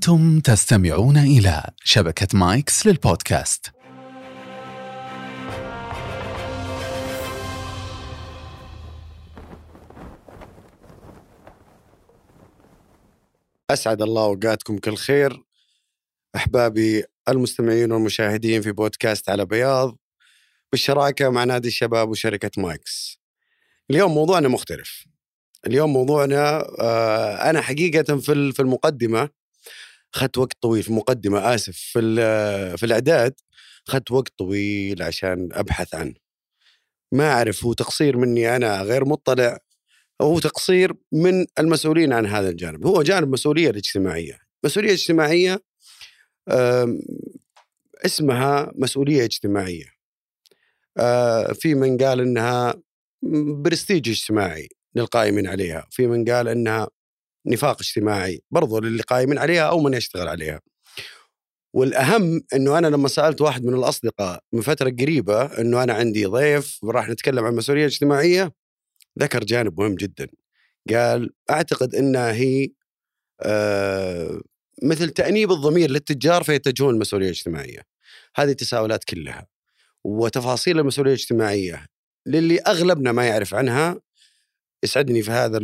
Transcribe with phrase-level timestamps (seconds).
[0.00, 3.66] أنتم تستمعون إلى شبكة مايكس للبودكاست.
[13.70, 15.42] أسعد الله أوقاتكم كل خير
[16.36, 19.96] أحبابي المستمعين والمشاهدين في بودكاست على بياض
[20.72, 23.20] بالشراكة مع نادي الشباب وشركة مايكس.
[23.90, 25.04] اليوم موضوعنا مختلف.
[25.66, 29.39] اليوم موضوعنا آه، أنا حقيقة في في المقدمة
[30.14, 32.00] أخذت وقت طويل في المقدمة آسف في,
[32.76, 33.34] في الإعداد
[33.88, 36.14] أخذت وقت طويل عشان أبحث عنه.
[37.12, 39.58] ما أعرف هو تقصير مني أنا غير مطلع
[40.20, 42.86] أو تقصير من المسؤولين عن هذا الجانب.
[42.86, 45.62] هو جانب مسؤولية الاجتماعية مسؤولية اجتماعية
[48.04, 49.84] اسمها مسؤولية اجتماعية.
[50.98, 52.74] آه، في من قال إنها
[53.62, 55.86] برستيج اجتماعي للقائمين عليها.
[55.90, 56.88] في من قال إنها
[57.46, 60.60] نفاق اجتماعي برضو للي قائمين عليها أو من يشتغل عليها.
[61.74, 66.78] والأهم إنه أنا لما سألت واحد من الأصدقاء من فترة قريبة إنه أنا عندي ضيف
[66.84, 68.52] وراح نتكلم عن مسؤولية اجتماعية
[69.18, 70.28] ذكر جانب مهم جدا.
[70.90, 72.68] قال أعتقد انها هي
[73.40, 74.40] آه
[74.82, 77.82] مثل تأنيب الضمير للتجار فيتجهون المسؤوليه الاجتماعيه
[78.36, 79.46] هذه التساؤلات كلها
[80.04, 81.86] وتفاصيل المسؤولية الاجتماعية
[82.26, 84.00] للي أغلبنا ما يعرف عنها
[84.84, 85.58] يسعدني في هذا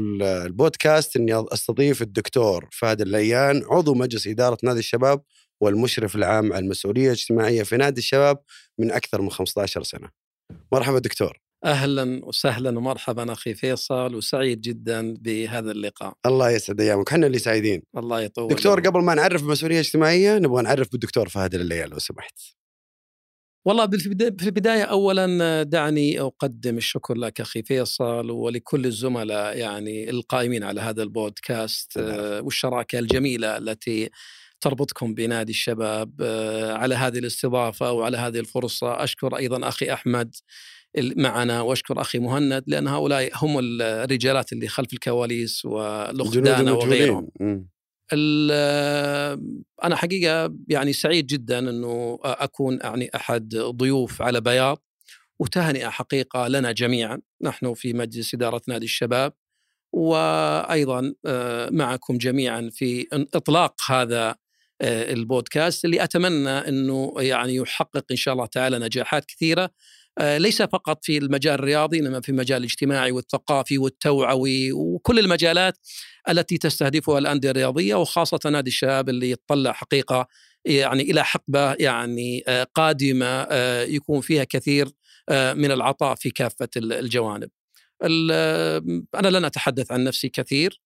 [0.45, 5.23] البودكاست إني أستضيف الدكتور فهد الليان عضو مجلس إدارة نادي الشباب
[5.61, 8.39] والمشرف العام على المسؤولية الاجتماعية في نادي الشباب
[8.78, 10.08] من أكثر من 15 سنة.
[10.73, 11.41] مرحبا دكتور.
[11.64, 16.14] أهلا وسهلا ومرحبا أخي فيصل وسعيد جدا بهذا اللقاء.
[16.27, 17.83] الله يسعد أيامك، إحنا اللي سعيدين.
[17.97, 18.48] الله يطول.
[18.48, 22.39] دكتور قبل ما نعرف المسؤوليه الاجتماعيه نبغى نعرف بالدكتور فهد الليان لو سمحت.
[23.67, 30.81] والله في البداية أولا دعني أقدم الشكر لك أخي فيصل ولكل الزملاء يعني القائمين على
[30.81, 31.97] هذا البودكاست
[32.42, 34.11] والشراكة الجميلة التي
[34.61, 39.05] تربطكم بنادي الشباب آه، على هذه الاستضافة وعلى هذه الفرصة.
[39.05, 40.34] أشكر أيضا أخي أحمد
[40.98, 47.29] معنا وأشكر أخي مهند لأن هؤلاء هم الرجالات اللي خلف الكواليس والاخدانه وغيرهم.
[48.12, 54.83] أنا حقيقة يعني سعيد جدا إنه أكون يعني أحد ضيوف على بياض
[55.39, 59.33] وتهنئة حقيقة لنا جميعا نحن في مجلس إدارة نادي الشباب
[59.92, 61.14] وأيضا
[61.70, 64.36] معكم جميعا في إطلاق هذا
[64.83, 69.70] البودكاست اللي أتمنى إنه يعني يحقق إن شاء الله تعالى نجاحات كثيرة.
[70.20, 75.78] ليس فقط في المجال الرياضي إنما في المجال الاجتماعي والثقافي والتوعوي وكل المجالات
[76.28, 80.27] التي تستهدفها الأندية الرياضية وخاصة نادي الشباب اللي يتطلع حقيقة
[80.64, 82.44] يعني إلى حقبة يعني
[82.74, 83.46] قادمة
[83.82, 84.86] يكون فيها كثير
[85.30, 87.50] من العطاء في كافة الجوانب.
[88.02, 90.80] أنا لن أتحدث عن نفسي كثير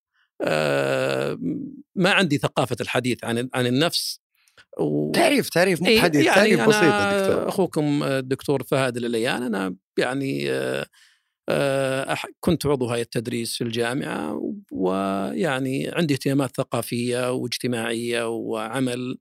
[1.95, 4.21] ما عندي ثقافة الحديث عن عن النفس
[4.79, 5.13] و...
[5.13, 7.49] تعريف تعريف مو حديث يعني تعريف بسيط دكتور.
[7.49, 10.51] أخوكم الدكتور فهد الليان أنا يعني
[12.41, 19.19] كنت عضو هيئة التدريس في الجامعة ويعني عندي اهتمامات ثقافية واجتماعية وعمل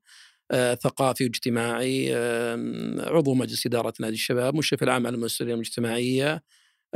[0.82, 2.14] ثقافي واجتماعي
[2.98, 6.42] عضو مجلس إدارة نادي الشباب مشرف العام على المسؤوليه المجتمعيه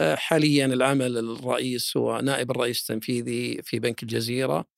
[0.01, 4.74] حاليا العمل الرئيس هو نائب الرئيس التنفيذي في بنك الجزيرة.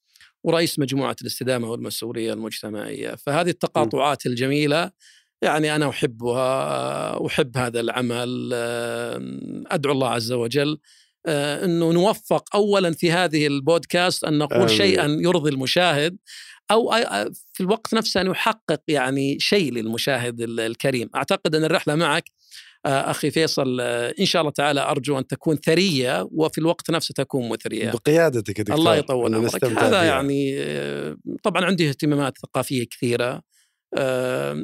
[0.46, 3.14] ورئيس مجموعة الاستدامة والمسؤوليه المجتمعية.
[3.14, 4.90] فهذه التقاطعات الجميلة
[5.42, 8.50] يعني أنا أحبها أحب هذا العمل
[9.70, 10.78] أدعو الله عز وجل
[11.28, 14.68] إنه نوفق اولا في هذه البودكاست أن نقول آمين.
[14.68, 16.16] شيئا يرضي المشاهد
[16.70, 16.92] أو
[17.52, 21.10] في الوقت نفسه أن يحقق يعني شيء للمشاهد الكريم.
[21.14, 22.24] أعتقد أن الرحلة معك
[22.86, 23.80] أخي فيصل
[24.20, 27.90] إن شاء الله تعالى أرجو أن تكون ثرية وفي الوقت نفسه تكون مثريه.
[27.90, 29.64] بقيادتك دكتور الله يطول عمرك.
[29.64, 30.56] هذا يعني
[31.42, 33.42] طبعا عندي اهتمامات ثقافية كثيرة.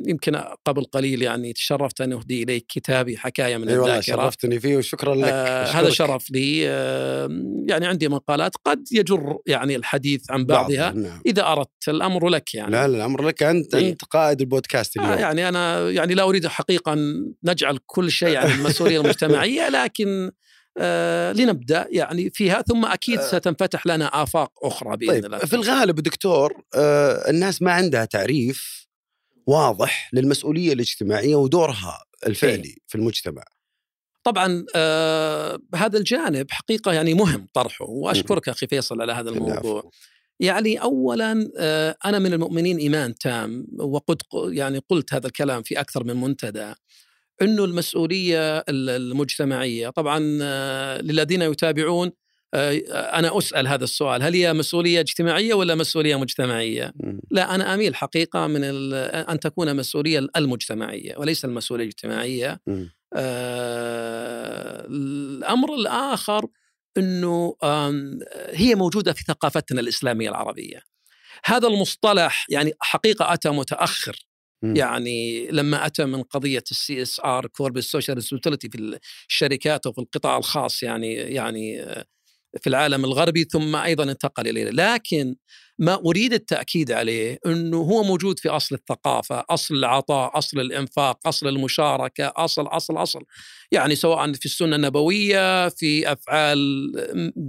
[0.06, 5.14] يمكن قبل قليل يعني تشرفت أن اهدي إليك كتابي حكاية من الذاكرة شرفتني فيه وشكرا
[5.14, 7.28] لك آه هذا شرف لي آه
[7.68, 10.96] يعني عندي مقالات قد يجر يعني الحديث عن بعضها بعض.
[10.96, 11.20] نعم.
[11.26, 15.12] إذا أردت الأمر لك يعني لا لا الأمر لك أنت إيه؟ أنت قائد البودكاست اليوم
[15.12, 20.30] آه يعني أنا يعني لا أريد حقيقه ان نجعل كل شيء عن المسؤولية المجتمعية لكن
[20.78, 23.26] آه لنبدأ يعني فيها ثم أكيد آه.
[23.26, 28.82] ستنفتح لنا آفاق أخرى بإذن طيب الله في الغالب دكتور آه الناس ما عندها تعريف
[29.46, 33.42] واضح للمسؤولية الاجتماعية ودورها الفعلي إيه؟ في المجتمع.
[34.24, 39.90] طبعا آه هذا الجانب حقيقة يعني مهم طرحه وأشكرك أخي فيصل على هذا الموضوع.
[40.40, 46.04] يعني اولا آه أنا من المؤمنين إيمان تام وقد يعني قلت هذا الكلام في أكثر
[46.04, 46.72] من منتدى
[47.42, 52.12] إنه المسؤولية المجتمعية طبعا آه للذين يتابعون
[52.54, 56.92] أنا أسأل هذا السؤال هل هي مسؤولية اجتماعية ولا مسؤولية مجتمعية؟
[57.30, 58.64] لا أنا أميل حقيقة من
[58.94, 62.60] أن تكون مسؤولية المجتمعية وليس المسؤولية الاجتماعية.
[63.14, 66.46] آه، الأمر الآخر
[66.96, 67.56] إنه
[68.50, 70.80] هي موجودة في ثقافتنا الإسلامية العربية.
[71.44, 74.26] هذا المصطلح يعني حقيقة أتى متأخر.
[74.76, 80.82] يعني لما أتى من قضية ال CSR corporate social responsibility في الشركات وفي القطاع الخاص
[80.82, 82.04] يعني يعني آه،
[82.60, 85.34] في العالم الغربي ثم أيضا انتقل اليه، لكن
[85.78, 91.48] ما أريد التأكيد عليه إنه هو موجود في أصل الثقافة، أصل العطاء، أصل الإنفاق، أصل
[91.48, 93.20] المشاركة، أصل أصل أصل.
[93.72, 96.92] يعني سواء في السنة النبوية في أفعال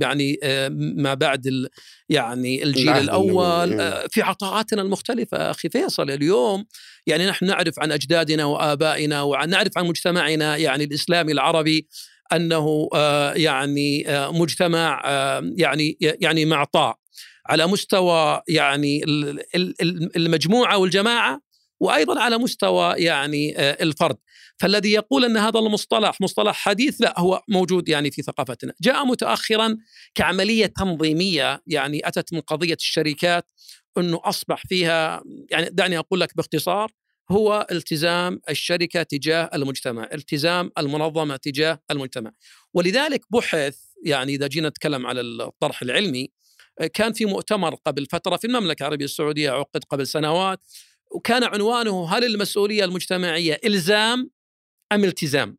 [0.01, 1.67] يعني آه، ما بعد
[2.09, 3.83] يعني الجيل الأول النبوي.
[3.83, 5.51] آه، في عطاءاتنا المختلفة.
[5.51, 6.65] أخي فيصل اليوم
[7.07, 11.88] يعني نحن نعرف عن أجدادنا وآبائنا ونعرف عن مجتمعنا يعني الإسلامي العربي.
[12.35, 16.95] أنه آه، يعني آه، مجتمع آه، يعني يعني معطاء
[17.45, 21.41] على مستوى يعني ال- ال- ال- المجموعة والجماعة
[21.80, 24.18] وأيضا على مستوى يعني الفرد.
[24.59, 28.74] فالذي يقول أن هذا المصطلح مصطلح حديث لا هو موجود يعني في ثقافتنا.
[28.81, 29.77] جاء متاخرا
[30.15, 33.51] كعملية تنظيمية يعني أتت من قضية الشركات
[33.97, 36.91] أنه أصبح فيها يعني دعني أقول لك باختصار
[37.31, 42.31] هو التزام الشركة تجاه المجتمع، التزام المنظمة تجاه المجتمع.
[42.73, 46.31] ولذلك بحث يعني إذا جينا نتكلم على الطرح العلمي
[46.93, 50.59] كان في مؤتمر قبل فترة في المملكة العربية السعودية عقد قبل سنوات
[51.11, 54.29] وكان عنوانه هل المسؤولية المجتمعية إلزام
[54.91, 55.57] أم التزام؟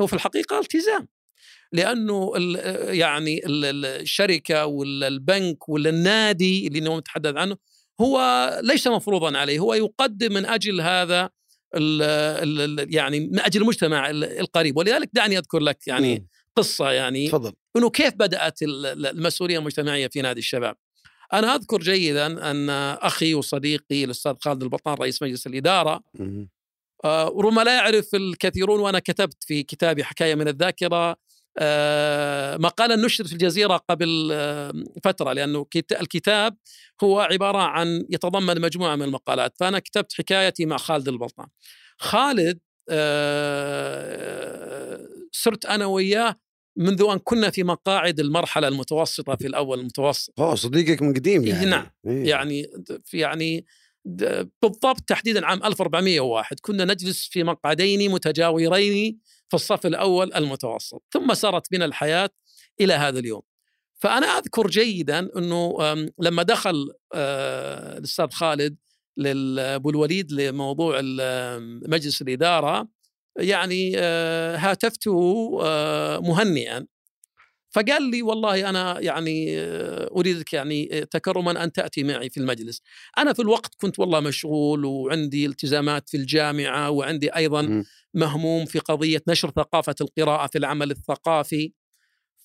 [0.00, 1.08] هو في الحقيقة التزام.
[1.72, 2.32] لأنه
[2.88, 7.56] يعني ال- ال- الشركة ولا البنك ولا النادي اللي نتحدث عنه
[8.00, 11.30] هو ليس مفروضا عليه هو يقدم من أجل هذا
[11.74, 12.02] ال
[12.80, 16.26] ال يعني من أجل المجتمع ال- القريب ولذلك دعني أذكر لك يعني مم.
[16.56, 20.76] قصة يعني تفضل إنه كيف بدأت ال- ال- المسؤولية المجتمعية في نادي الشباب.
[21.32, 22.70] أنا أذكر جيدا أن
[23.00, 26.48] أخي وصديقي الأستاذ خالد البطان رئيس مجلس الإدارة مم.
[27.04, 31.16] آه، ربما لا يعرف الكثيرون وأنا كتبت في كتابي حكاية من الذاكرة
[32.58, 34.72] مقالا نشر في الجزيرة قبل آه،
[35.04, 36.56] فترة لأنه كت- الكتاب
[37.04, 41.46] هو عبارة عن يتضمن مجموعة من المقالات فأنا كتبت حكايتي مع خالد البلطان.
[41.98, 42.58] خالد
[43.76, 46.36] آه، صرت أنا وياه
[46.76, 51.50] منذ أن كنا في مقاعد المرحلة المتوسطة في الأول المتوسط أوه صديقك من قديم إيه،
[51.52, 51.86] يعني نعم.
[52.06, 52.30] إيه.
[52.30, 52.70] يعني
[53.12, 53.64] يعني د-
[54.62, 59.18] بالضبط تحديدا عام 1401 كنا نجلس في مقعدين متجاورين
[59.48, 62.30] في الصف الأول المتوسط ثم سارت بنا الحياة
[62.80, 63.42] إلى هذا اليوم.
[63.98, 68.76] فأنا أذكر جيدا أم، لما دخل آه، الأستاذ خالد
[69.16, 71.00] لابو الوليد لموضوع
[71.88, 72.88] مجلس الإدارة
[73.38, 76.86] يعني آه، هاتفته آه، مهنئا.
[77.76, 82.82] فقال لي والله أنا يعني آه، أريدك يعني آه، تكرما أن تأتي معي في المجلس.
[83.18, 87.84] أنا في الوقت كنت والله مشغول وعندي التزامات في الجامعة وعندي أيضا.
[88.14, 91.72] مهموم في قضية نشر ثقافة القراءة في العمل الثقافي.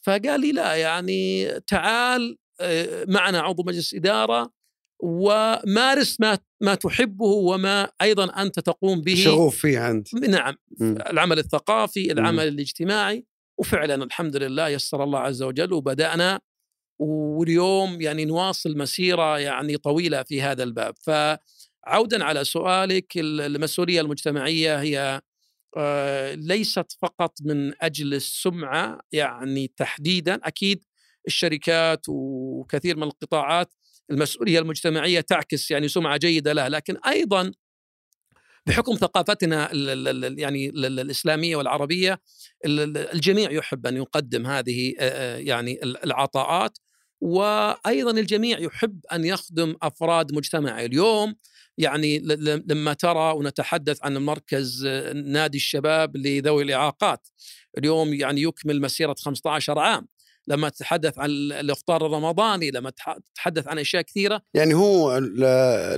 [0.03, 4.53] فقال لي لا يعني تعال آه، معنا عضو مجلس إدارة
[4.99, 10.55] ومارس ما ما تحبه وما أيضا أنت تقوم به شغوف فيه أنت نعم.
[10.81, 13.25] العمل الثقافي العمل الاجتماعي
[13.61, 16.39] وفعلا الحمد لله يسر الله عز وجل وبدأنا
[16.99, 20.95] واليوم يعني نواصل مسيرة يعني طويلة في هذا الباب.
[20.97, 25.21] فعودا على سؤالك المسؤولية المجتمعية هي
[25.77, 30.39] آه، ليست فقط من أجل السمعة يعني تحديدا.
[30.43, 30.85] أكيد
[31.27, 33.73] الشركات وكثير من القطاعات
[34.11, 36.69] المسؤولية المجتمعية تعكس يعني سمعة جيدة لها.
[36.69, 37.51] لكن أيضا
[38.65, 39.69] بحكم ثقافتنا
[40.39, 42.21] يعني ال- ال- الإسلامية والعربية
[42.65, 44.93] ال- ال- الجميع يحب أن يقدم هذه
[45.37, 46.77] يعني ال- العطاءات
[47.21, 51.35] وأيضا الجميع يحب أن يخدم أفراد مجتمعه اليوم
[51.77, 52.19] يعني
[52.67, 57.27] لما ترى ونتحدث عن مركز نادي الشباب لذوي الإعاقات
[57.77, 60.07] اليوم يعني يكمل مسيرة 15 عام.
[60.47, 65.43] لما تتحدث عن ال- الإفطار الرمضاني لما تح- تتحدث عن أشياء كثيرة يعني هو ال-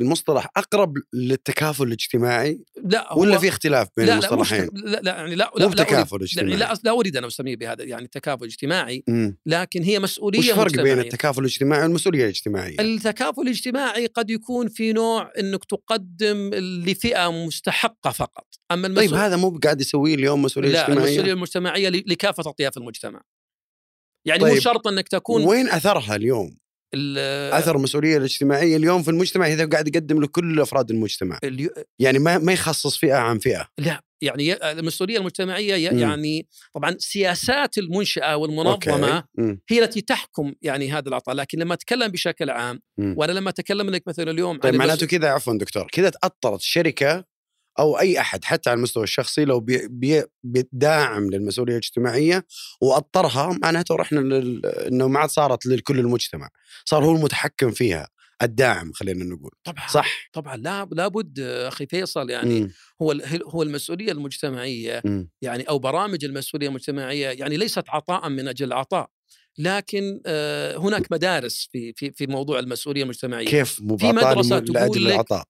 [0.02, 5.36] المصطلح أقرب للتكافل الاجتماعي لا ولا في اختلاف بين لا لا, المصطلحين؟ لا لا يعني
[5.36, 9.04] لا لا, لا يعني اجتماعي لا لا أريد أن أسميه بهذا يعني تكافل اجتماعي.
[9.46, 11.00] لكن هي مسؤولية وش الفرق بين.
[11.00, 18.48] التكافل الاجتماعي والمسؤولية الاجتماعية؟ التكافل الاجتماعي قد يكون في نوع إنك تقدم لفئة مستحقة فقط
[18.72, 22.78] أما المسؤول طيب هذا مو قاعد يسويه اليوم مسؤولية لا اجتماعية؟ المسؤولية المجتمعية لكافة أطياف
[22.78, 23.22] المجتمع
[24.26, 24.54] يعني طيب.
[24.54, 26.58] مو شرط إنك تكون وين أثرها اليوم؟
[26.96, 32.20] ال- أثر المسؤولية الاجتماعية اليوم في المجتمع إذا قاعد يقدم لكل أفراد المجتمع، اليو- يعني
[32.20, 33.68] ما ما يخصص فئة عن فئة.
[33.78, 36.00] لا يعني المسؤولية المجتمعية مم.
[36.00, 39.58] يعني طبعا سياسات المنشأة والمنظمة okay.
[39.70, 43.16] هي التي تحكم يعني هذا العطاء لكن لما أتكلم بشكل عام مم.
[43.18, 46.60] وأنا لما أتكلم لك مثلا اليوم طيب عن معناته المس- كذا عفوا دكتور كذا تاثرت
[46.60, 47.26] الشركة
[47.80, 52.46] أو أي أحد حتى على المستوى الشخصي لو بي بي بيدعم للمسؤولية الاجتماعية
[52.82, 54.20] وأطرها معناته رحنا.
[54.88, 56.50] إنه ما عاد صارت لكل المجتمع
[56.86, 58.10] صار هو المتحكم فيها
[58.42, 62.72] الداعم خلينا نقول طبعا صح طبعا لا لابد أخي فيصل يعني مم.
[63.02, 65.30] هو ال- هو المسؤولية المجتمعية مم.
[65.42, 69.10] يعني أو برامج المسؤولية المجتمعية يعني ليست عطاء من أجل العطاء
[69.58, 74.20] لكن آه، هناك مدارس في في في موضوع المسؤولية المجتمعية كيف في لم-
[74.60, 75.44] تقول لك العطاء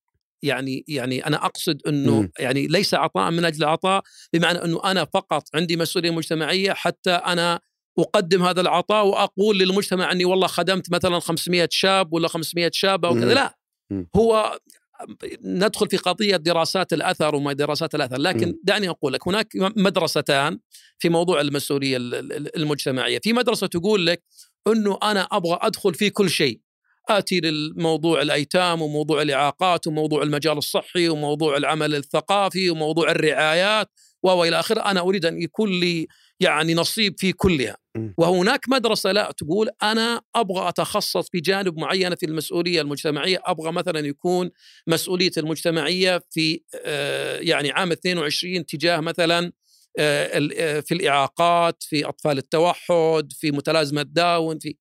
[0.44, 2.32] يعني يعني أنا أقصد إنه مم.
[2.40, 7.60] يعني ليس عطاء من أجل العطاء بمعنى إنه أنا فقط عندي مسؤولية مجتمعية حتى أنا
[8.00, 13.26] أقدم هذا العطاء وأقول للمجتمع إني والله خدمت مثلا 500 شاب ولا 500 شابه وكذا
[13.26, 13.32] مم.
[13.32, 13.58] لا
[13.92, 14.08] مم.
[14.16, 14.60] هو
[15.44, 18.60] ندخل في قضية دراسات الأثر وما دراسات الأثر لكن مم.
[18.64, 20.60] دعني أقول لك هناك مدرستان
[21.00, 24.24] في موضوع المسؤولية ال- ال- المجتمعية في مدرسة تقول لك
[24.68, 26.60] إنه أنا أبغى أدخل في كل شيء
[27.10, 33.90] آتي للموضوع الأيتام وموضوع الإعاقات وموضوع المجال الصحي وموضوع العمل الثقافي وموضوع الرعايات
[34.24, 34.82] والى آخره.
[34.82, 36.08] أنا أريد أن يكون لي
[36.40, 37.78] يعني نصيب في كلها.
[38.18, 43.42] وهناك مدرسة لا تقول أنا أبغى أتخصص في جانب معين في المسؤولية المجتمعية.
[43.46, 44.50] أبغى مثلا يكون
[44.88, 49.52] مسؤوليتي المجتمعية في آه، يعني عام 22 تجاه مثلا
[50.00, 54.76] آه، آه، في الإعاقات في أطفال التوحد في متلازمة داون في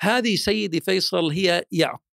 [0.00, 1.64] هذه سيدي فيصل هي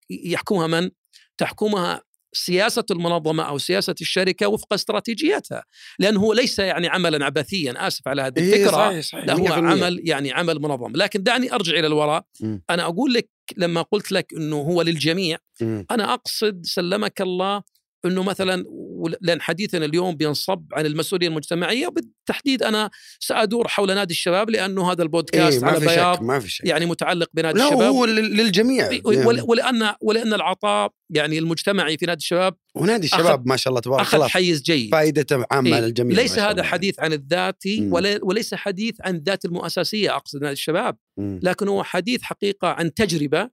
[0.10, 0.90] يحكمها من؟
[1.38, 2.02] تحكمها
[2.36, 5.64] سياسة المنظمة أو سياسة الشركة وفق استراتيجيتها
[6.00, 9.48] لأنه هو ليس يعني عملا عبثيا آسف على هذه إيه الفكرة صحيح صحيح لا هو
[9.48, 9.52] 100%.
[9.52, 12.64] عمل يعني عمل منظم لكن دعني أرجع إلى الوراء مم.
[12.70, 15.86] أنا أقول لك لما قلت لك أنه هو للجميع مم.
[15.92, 17.64] أنا أقصد سلمك الله
[18.06, 18.66] أنه مثلا
[19.22, 25.04] لأن حديثنا اليوم بينصب عن المسؤولية المجتمعية وبالتحديد أنا سأدور حول نادي الشباب لأنه هذا
[25.04, 27.94] البودكاست إيه ما على في شك بياض ما في شك يعني متعلق بنادي لا الشباب
[27.94, 33.56] هو لل- للجميع ول- ولأن ولأن العطاء يعني المجتمعي في نادي الشباب ونادي الشباب ما
[33.58, 35.82] شاء الله تبارك أخذ الله حيز جيد فائدته عامة إيه.
[35.82, 36.64] للجميع ليس هذا.
[36.64, 37.88] حديث عن الذاتي.
[37.92, 41.40] ولا وليس حديث عن الذات المؤسسية أقصد نادي الشباب مم.
[41.44, 43.50] لكن هو حديث حقيقة عن تجربة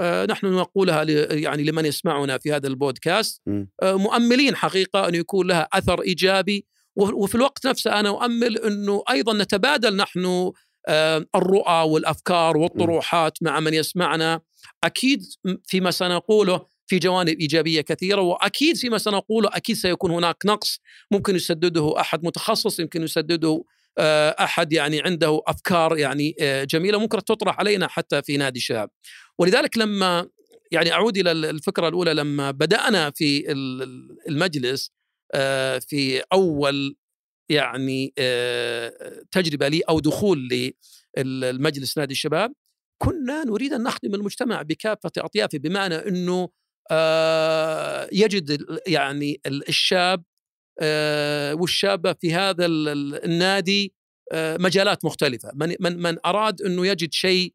[0.00, 3.42] نحن نقولها يعني لمن يسمعنا في هذا البودكاست.
[3.82, 6.66] آه، مؤملين حقيقة أن يكون لها أثر إيجابي.
[6.96, 10.52] وفي الوقت نفسه أنا أؤمل أنه أيضا نتبادل نحن
[10.88, 14.40] آه، الرؤى والأفكار والطروحات مع من يسمعنا.
[14.84, 15.22] أكيد
[15.66, 20.80] فيما سنقوله في جوانب إيجابية كثيرة وأكيد فيما سنقوله أكيد سيكون هناك نقص.
[21.10, 23.64] ممكن يسدده أحد متخصص يمكن يسدده
[23.98, 26.98] آه، أحد يعني عنده أفكار يعني آه، جميلة.
[26.98, 28.90] ممكن تطرح علينا حتى في نادي الشباب
[29.40, 30.28] ولذلك لما
[30.72, 34.90] يعني أعود إلى الفكرة الأولى لما بدأنا في ال- المجلس
[35.34, 36.96] آه، في أول
[37.48, 40.48] يعني آه، تجربة لي أو دخول
[41.18, 42.52] للمجلس نادي الشباب
[43.02, 46.48] كنا نريد أن نخدم المجتمع بكافة أطيافه بمعنى أنه
[46.90, 50.24] آه، يجد يعني ال- الشاب
[51.60, 53.94] والشابة في هذا ال- ال- النادي
[54.34, 55.50] مجالات مختلفة.
[55.54, 57.54] من من من أراد أنه يجد شيء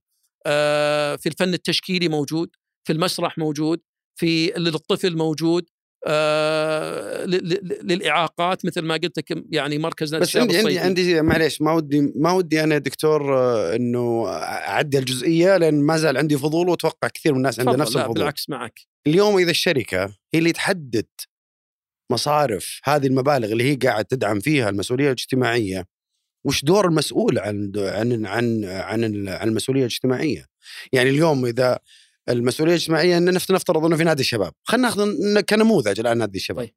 [1.18, 2.50] في الفن التشكيلي موجود
[2.88, 3.82] في المسرح موجود
[4.20, 5.66] في للطفل موجود
[6.08, 7.26] آه،
[7.84, 10.80] للإعاقات مثل ما قلت لك يعني مركز بس عندي عندي.
[10.80, 16.18] عندي معليش ما ودي ما ودي أنا دكتور آه، إنه أعدي الجزئية لأن ما زال
[16.18, 20.40] عندي فضول وأتوقع كثير من الناس عنده نفس الفضول بالعكس معك اليوم إذا الشركة هي
[20.40, 21.08] اللي تحدد
[22.12, 25.86] مصارف هذه المبالغ اللي هي قاعد تدعم فيها المسؤولية الاجتماعية
[26.44, 30.46] وش دور المسؤول عن عن عن عن عن المسؤولية الاجتماعية؟
[30.94, 31.80] يعني اليوم إذا
[32.30, 36.66] المسؤولية الاجتماعية إن نفت- نفترض إنه في نادي الشباب، خلينا ناخذ كنموذج الآن نادي الشباب.
[36.66, 36.74] طيب.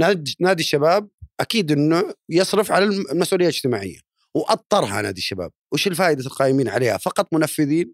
[0.00, 1.08] نادي نادي الشباب
[1.40, 3.98] أكيد إنه يصرف على الم- المسؤولية الاجتماعية
[4.34, 7.92] واطرها نادي الشباب، وش الفائدة القائمين عليها؟ فقط منفذين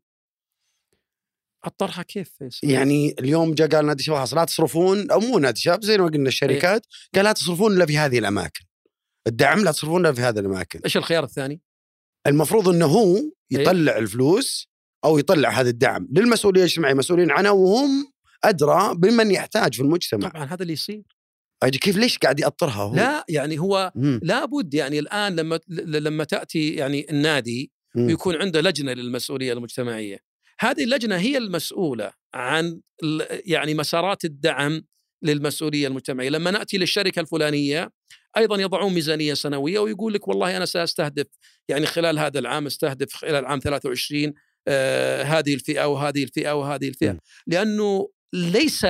[1.67, 2.31] الطرحه كيف؟
[2.63, 6.05] يعني اليوم جاء قال نادي الشباب خلاص لا تصرفون أو مو نادي الشباب زي ما
[6.07, 8.65] قلنا الشركات قال لا تصرفون إلا في هذه الأماكن.
[9.27, 10.81] الدعم لا تصرفون الا في هذه الاماكن.
[10.85, 11.61] إيش الخيار الثاني؟
[12.27, 13.17] المفروض إنه هو
[13.51, 14.71] يطلع الفلوس
[15.05, 18.13] أو يطلع هذا الدعم للمسؤوليه الاجتماعيه مسؤولين عنها وهم
[18.45, 21.03] أدرى بمن يحتاج في المجتمع طبعا هذا اللي يصير
[21.65, 24.21] كيف ليش قاعد يأطرها هو لا يعني هو مم.
[24.23, 28.07] لابد يعني الآن لما لما تأتي يعني النادي مم.
[28.07, 30.19] ويكون عنده لجنة للمسؤولية المجتمعية
[30.61, 32.81] هذه اللجنة هي المسؤولة عن
[33.31, 34.83] يعني مسارات الدعم
[35.23, 37.93] للمسؤولية المجتمعية لما نأتي للشركة الفلانية
[38.37, 41.27] أيضا يضعون ميزانية سنوية ويقول لك والله أنا سأستهدف
[41.69, 44.35] يعني خلال هذا العام أستهدف خلال عام 23
[44.69, 47.19] آه هذه الفئة وهذه الفئة وهذه الفئة مم.
[47.47, 48.85] لأنه ليس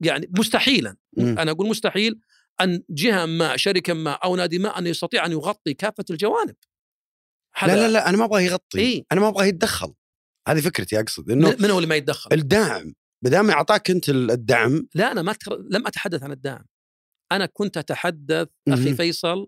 [0.00, 1.38] يعني مستحيلا مم.
[1.38, 2.20] أنا أقول مستحيل
[2.60, 6.54] أن جهة ما شركة ما أو نادي ما أن يستطيع أن يغطي كافة الجوانب
[7.62, 9.94] لا لا لا أنا ما أبغى يغطي إيه؟ أنا ما أبغى يتدخل
[10.48, 12.94] هذه فكرتي أقصد إنه من هو اللي ما يتدخل؟ الداعم
[13.24, 15.34] بدام اعطاك أنت الدعم لا أنا ما.
[15.70, 16.64] لم أتحدث عن الدعم
[17.32, 18.94] أنا كنت أتحدث أخي.
[18.94, 19.46] فيصل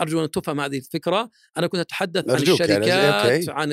[0.00, 3.48] أرجو أن تفهم هذه الفكرة أنا كنت أتحدث عن يعني، الشركات.
[3.48, 3.68] عن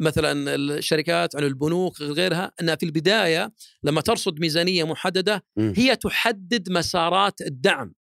[0.00, 3.52] مثلا الشركات عن البنوك غيرها أنها في البداية
[3.82, 5.72] لما ترصد ميزانية محددة مم.
[5.76, 7.94] هي تحدد مسارات الدعم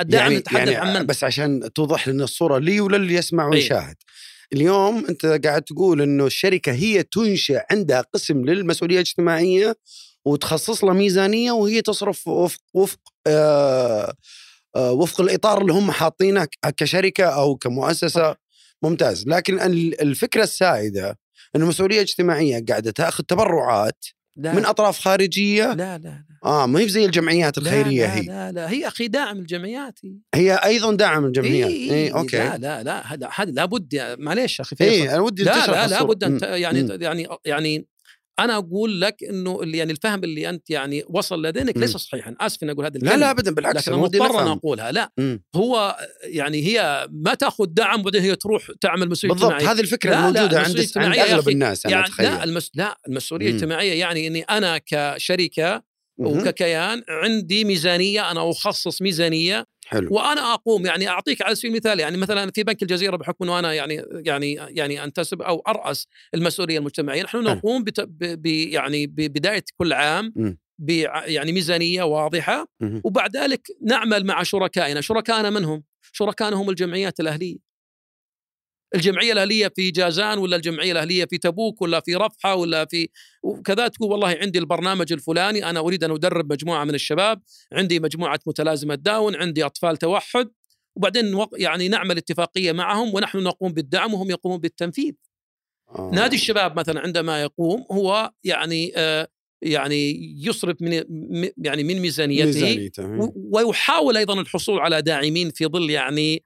[0.00, 3.50] الدعم يعني نتحدث يعني عن من بس عشان توضح لنا الصورة لي وللي يسمع أي.
[3.50, 3.96] ويشاهد
[4.52, 9.76] اليوم أنت قاعد تقول إنه الشركة هي تنشئ عندها قسم للمسؤولية الاجتماعية
[10.32, 14.12] وتخصص له ميزانية وهي تصرف وفق وفق آه
[14.76, 18.36] آه وفق الإطار اللي هم حاطينه كشركة أو كمؤسسة.
[18.82, 19.28] ممتاز.
[19.28, 21.18] لكن ال- الفكرة السائدة
[21.56, 24.04] انه المسؤوليه الاجتماعيه قاعدة تأخذ تبرعات
[24.36, 25.64] لا من أطراف خارجية.
[25.72, 26.24] لا لا لا.
[26.44, 28.22] آه ما هي زي الجمعيات الخيرية لا هي.
[28.22, 28.70] لا لا.
[28.70, 29.98] هي أخي داعم الجمعيات
[30.34, 30.54] هي.
[30.54, 31.70] أيضا داعم الجمعيات.
[31.70, 32.36] إيه إيه أوكي.
[32.36, 33.12] لا لا لا.
[33.14, 34.90] هذا هذا لابد معليش أخي فيصل.
[34.90, 35.86] إيه أنا ودي لا لا.
[35.86, 36.98] لابد أن يعني مم.
[37.02, 37.86] يعني يعني
[38.38, 41.96] أنا أقول لك إنه اللي يعني الفهم اللي أنت يعني وصل لدينك ليس.
[41.96, 44.44] صحيحا آسف إني أقول هذه لا الكلمة لا ابدا بالعكس لكن أنا أنا مضطر ان
[44.44, 45.42] نفهم أقولها لا مم.
[45.56, 50.10] هو يعني هي ما تأخذ دعم وبعدين هي تروح تعمل مسؤولية بالضبط اجتماعية هذه الفكرة
[50.10, 52.70] لا، لا، الموجودة عند المسؤولية عند يا أغلب الناس أنا يعني اتخيل لا المس...
[52.74, 53.50] لا المسؤولية.
[53.50, 55.87] الاجتماعيه يعني إني أنا كشركة.
[56.18, 62.16] وككيان عندي ميزانية أنا أخصص ميزانية حلو وأنا أقوم يعني أعطيك على سبيل المثال يعني
[62.16, 67.22] مثلا في بنك الجزيرة بحكم انه أنا يعني يعني يعني أنتسب أو أرأس المسؤولية المجتمعية
[67.22, 67.38] نحن.
[67.42, 68.00] نقوم بت...
[68.00, 68.42] ب...
[68.42, 68.46] ب...
[68.46, 70.58] يعني ببدايه كل عام مم.
[70.78, 70.90] ب
[71.26, 73.00] يعني ميزانية واضحة مهم.
[73.04, 75.82] وبعد ذلك نعمل مع شركائنا شركائنا من هم؟
[76.12, 77.67] شركائنا هم الجمعيات الأهلية
[78.94, 83.08] الجمعية الأهلية في جازان ولا الجمعية الأهلية في تبوك ولا في رفحة ولا في
[83.42, 87.42] وكذا تقول والله عندي البرنامج الفلاني أنا أريد أن أدرب مجموعة من الشباب
[87.72, 90.48] عندي مجموعة متلازمة داون عندي أطفال توحد
[90.96, 95.12] وبعدين يعني نعمل اتفاقية معهم ونحن نقوم بالدعم وهم يقومون بالتنفيذ
[95.88, 96.10] آه.
[96.14, 99.28] نادي الشباب مثلا عندما يقوم هو يعني آه
[99.62, 100.14] يعني
[100.46, 100.92] يصرف من
[101.58, 103.04] يعني من ميزانيته ميزانيته.
[103.06, 106.44] و- ويحاول أيضا الحصول على داعمين في ظل يعني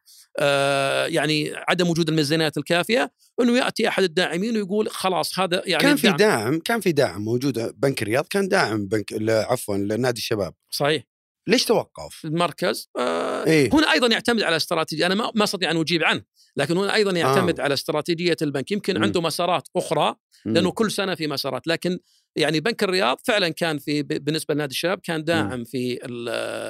[1.07, 6.11] يعني عدم وجود الميزانيات الكافية إنه يأتي أحد الداعمين ويقول خلاص هذا يعني كان في
[6.13, 11.03] دعم كان في دعم موجود بنك الرياض كان داعم بنك عفوا لنادي الشباب صحيح
[11.47, 16.05] ليش توقف؟ المركز آه إيه هنا أيضا يعتمد على استراتيجية أنا ما أستطيع أن أجيب
[16.05, 16.23] عنه
[16.57, 17.65] لكن هنا أيضا يعتمد آه.
[17.65, 19.03] على استراتيجية البنك يمكن.
[19.03, 20.15] عنده مسارات أخرى.
[20.45, 21.99] لأنه كل سنة في مسارات لكن
[22.37, 26.29] يعني بنك الرياض فعلا كان في بالنسبة لنادي الشباب كان داعم في ال-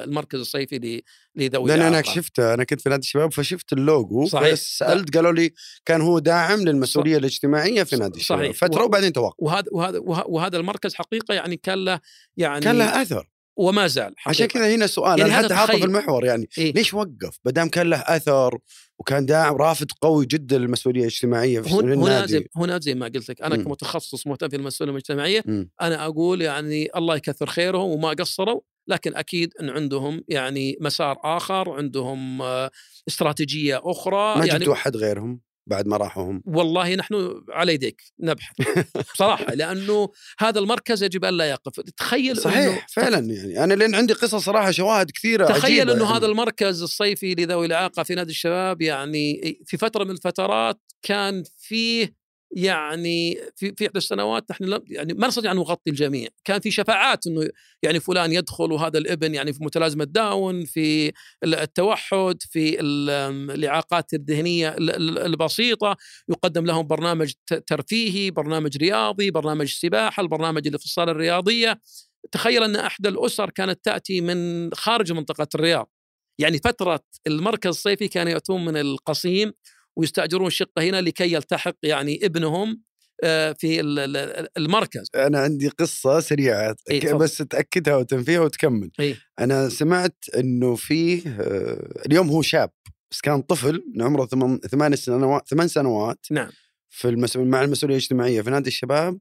[0.09, 1.01] المركز الصيفي
[1.35, 2.01] لذوي لأن أنا.
[2.01, 4.53] شفته أنا كنت في نادي الشباب فشفت اللوجو صحيح.
[4.53, 5.53] سالت قالوا لي
[5.85, 8.55] كان هو داعم للمسؤولية الاجتماعية في نادي الشباب صحيح.
[8.57, 11.99] فتره وبعدين توقف وهذا وهذا وه- وهذا المركز حقيقة يعني كان له
[12.37, 14.47] يعني كان له أثر وما زال عشان حقيقة.
[14.59, 15.83] كذا هنا سؤال يعني حتى حاطه في.
[15.85, 18.57] المحور يعني إيه؟ ليش وقف؟ ما دام كان له أثر
[18.99, 23.05] وكان داعم رافد قوي جدا للمسؤولية الاجتماعية في هن- هنا زي النادي هنا زي ما
[23.05, 23.63] قلت لك أنا مم.
[23.63, 25.69] كمتخصص مهتم في المسؤولية المجتمعيه مم.
[25.81, 31.69] أنا أقول يعني الله يكثر خيرهم وما قصروا لكن أكيد إن عندهم يعني مسار آخر
[31.69, 32.71] عندهم آه،
[33.07, 38.01] استراتيجية أخرى ما يعني جبتوا احد غيرهم بعد ما راحوا هم والله نحن على يديك
[38.19, 38.55] نبحث
[39.13, 41.79] بصراحة لأنه هذا المركز يجب أن لا يقف.
[41.79, 43.63] تخيل صحيح إنه- فعلا يعني.
[43.63, 46.17] أنا لأن عندي قصص صراحة شواهد كثيرة تخيل إنه يعني.
[46.17, 52.22] هذا المركز الصيفي لذوي الإعاقة في نادي الشباب يعني في فترة من الفترات كان فيه
[52.55, 56.71] يعني في في إحدى السنوات نحن لم يعني ما نستطيع أن نغطي الجميع، كان في
[56.71, 57.49] شفاعات إنه
[57.83, 61.11] يعني فلان يدخل وهذا الابن يعني في متلازمة داون، في
[61.43, 63.09] التوحد، في ال-
[63.51, 65.97] الإعاقات الذهنية ال- ال- البسيطة،
[66.29, 67.33] يقدم لهم برنامج
[67.67, 71.81] ترفيهي، برنامج رياضي، برنامج سباحة، البرنامج الصاله الرياضيه.
[72.31, 75.89] تخيل أن إحدى الأسر كانت تأتي من خارج منطقة الرياض.
[76.39, 79.51] يعني فترة المركز الصيفي كانوا يأتون من القصيم
[79.95, 82.83] ويستأجرون شقة هنا لكي يلتحق يعني ابنهم
[83.23, 85.07] آه، في ال- ال- المركز.
[85.15, 87.13] أنا عندي قصة سريعة إيه،.
[87.13, 89.17] بس تأكدها وتنفيها وتكمل إيه.
[89.39, 92.69] أنا سمعت إنه فيه آه، اليوم هو شاب
[93.11, 96.49] بس كان طفل من عمره ثمان ثمان سنوات ثمان سنوات نعم
[96.89, 99.19] في المسؤول مع المسؤولية الاجتماعية في نادي الشباب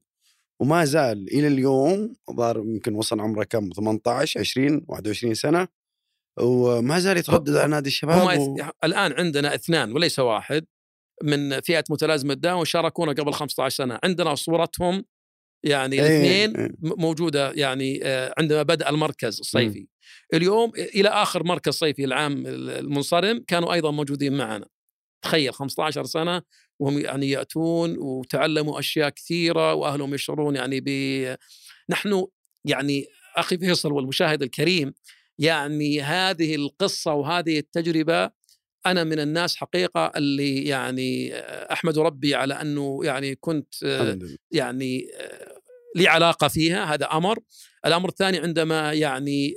[0.61, 5.68] وما زال إلى اليوم ظهر يمكن وصل عمره كم 18 20 21 سنة
[6.40, 8.57] وما زال يتردد على نادي الشباب و...
[8.85, 10.64] الآن عندنا اثنان وليس واحد
[11.23, 15.05] من فئة متلازمة داون شاركونا قبل 15 سنة، عندنا صورتهم
[15.64, 16.03] يعني إيه،
[16.47, 16.66] الاثنين.
[16.83, 19.88] م- موجودة يعني آه، عندما بدأ المركز الصيفي.
[20.35, 24.66] اليوم إلى آخر مركز صيفي العام المنصرم كانوا أيضا موجودين معنا.
[25.25, 26.42] تخيل 15 سنة
[26.79, 30.88] وهم يعني يأتون وتعلموا أشياء كثيرة وأهلهم يشعرون يعني ب
[31.90, 32.27] نحن
[32.64, 34.95] يعني أخي فيصل والمشاهد الكريم
[35.42, 38.31] يعني هذه القصة وهذه التجربة
[38.87, 44.18] أنا من الناس حقيقة اللي يعني آه، أحمد ربي على أنه يعني كنت آه،.
[44.50, 45.62] يعني آه،
[45.96, 47.38] لي علاقة فيها هذا أمر
[47.87, 49.55] الأمر الثاني عندما يعني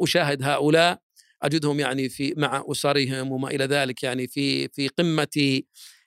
[0.00, 0.98] أشاهد هؤلاء
[1.42, 5.62] أجدهم يعني في مع أسرهم وما إلى ذلك يعني في في قمة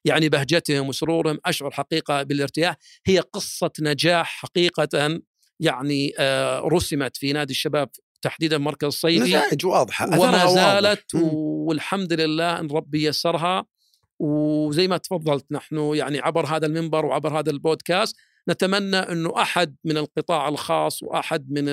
[0.05, 5.19] يعني بهجتهم وسرورهم أشعر حقيقة بالارتياح هي قصة نجاح حقيقة
[5.59, 6.13] يعني
[6.59, 7.89] رسمت في نادي الشباب
[8.25, 10.53] تحديدا مركز الصيفي نتائج واضحة وما واضح.
[10.53, 11.29] زالت مم.
[11.67, 13.65] والحمد لله إن ربي يسرها
[14.19, 18.15] وزي ما تفضلت نحن يعني عبر هذا المنبر وعبر هذا البودكاست
[18.49, 21.65] نتمنى إنه أحد من القطاع الخاص وأحد من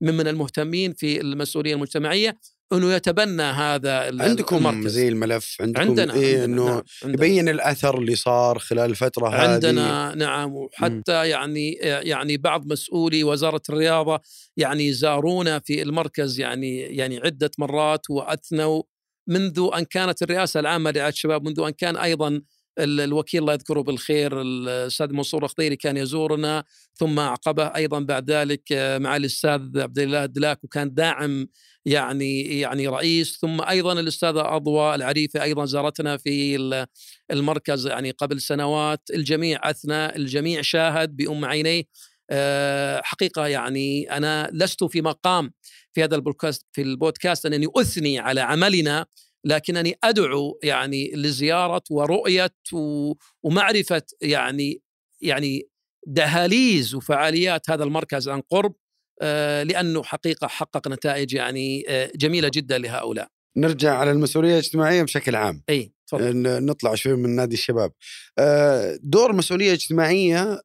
[0.00, 2.38] من المهتمين في المسؤولية المجتمعية
[2.72, 4.90] إنه يتبنى هذا عندكم المركز.
[4.92, 7.26] زي الملف عندكم عندنا إيه عندنا إنه نعم عندنا.
[7.26, 9.52] يبين الأثر اللي صار خلال الفترة هذه.
[9.52, 14.20] عندنا نعم وحتى يعني يعني بعض مسؤولي وزارة الرياضة
[14.56, 18.82] يعني زارونا في المركز يعني يعني عدة مرات وأثنوا
[19.28, 22.40] منذ أن كانت الرئاسة العامة لرعايه الشباب منذ أن كان أيضا
[22.78, 26.64] الوكيل الله يذكره بالخير الأستاذ منصور الخضيري كان يزورنا
[26.94, 31.48] ثم اعقبه أيضا بعد ذلك آه، مع الأستاذ عبد الله الدلاك وكان داعم
[31.84, 36.86] يعني يعني رئيس ثم أيضا الأستاذة اضواء العريفة أيضا زارتنا في ال-
[37.30, 41.82] المركز يعني قبل سنوات الجميع اثنى الجميع شاهد بأم عينيه
[42.30, 45.52] آه، حقيقة يعني أنا لست في مقام
[45.92, 49.06] في هذا البودكاست في البودكاست أنني أثني على عملنا
[49.44, 54.82] لكنني أدعو يعني لزيارة ورؤية و- ومعرفة يعني
[55.20, 55.68] يعني
[56.06, 58.74] دهاليز وفعاليات هذا المركز عن قرب
[59.22, 63.28] آه، لأنه حقيقة حقق نتائج يعني آه، جميلة جدا لهؤلاء.
[63.56, 66.64] نرجع على المسؤولية الاجتماعية بشكل عام إي تفضل.
[66.64, 67.92] نطلع شوي من نادي الشباب
[68.38, 70.60] آه، دور مسؤولية اجتماعية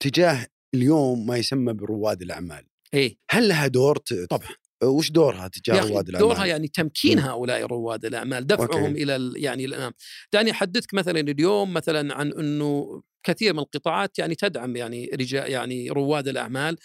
[0.00, 4.14] تجاه اليوم ما يسمى برواد الأعمال إي هل لها دور ت...
[4.30, 4.48] طبعا.
[4.86, 7.18] وش دورها تجاه رواد الأعمال دورها يعني تمكين.
[7.18, 9.02] هؤلاء رواد الأعمال دفعهم okay.
[9.02, 9.92] إلى ال- يعني الإمام
[10.32, 15.90] دعني أحدثك مثلا اليوم مثلا عن إنه كثير من القطاعات يعني تدعم يعني رجال يعني
[15.90, 16.76] رواد الأعمال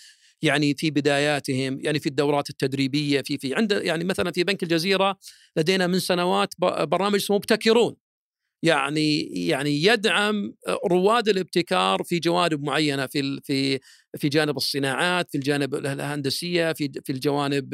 [0.41, 5.17] يعني في بداياتهم يعني في الدورات التدريبية في في عند يعني مثلا في بنك الجزيرة
[5.57, 7.95] لدينا من سنوات برنامج اسمه مبتكرون
[8.63, 10.53] يعني يعني يدعم
[10.91, 13.79] رواد الابتكار في جوانب معينة في في
[14.17, 17.73] في جانب الصناعات في الجانب الهندسية في في الجوانب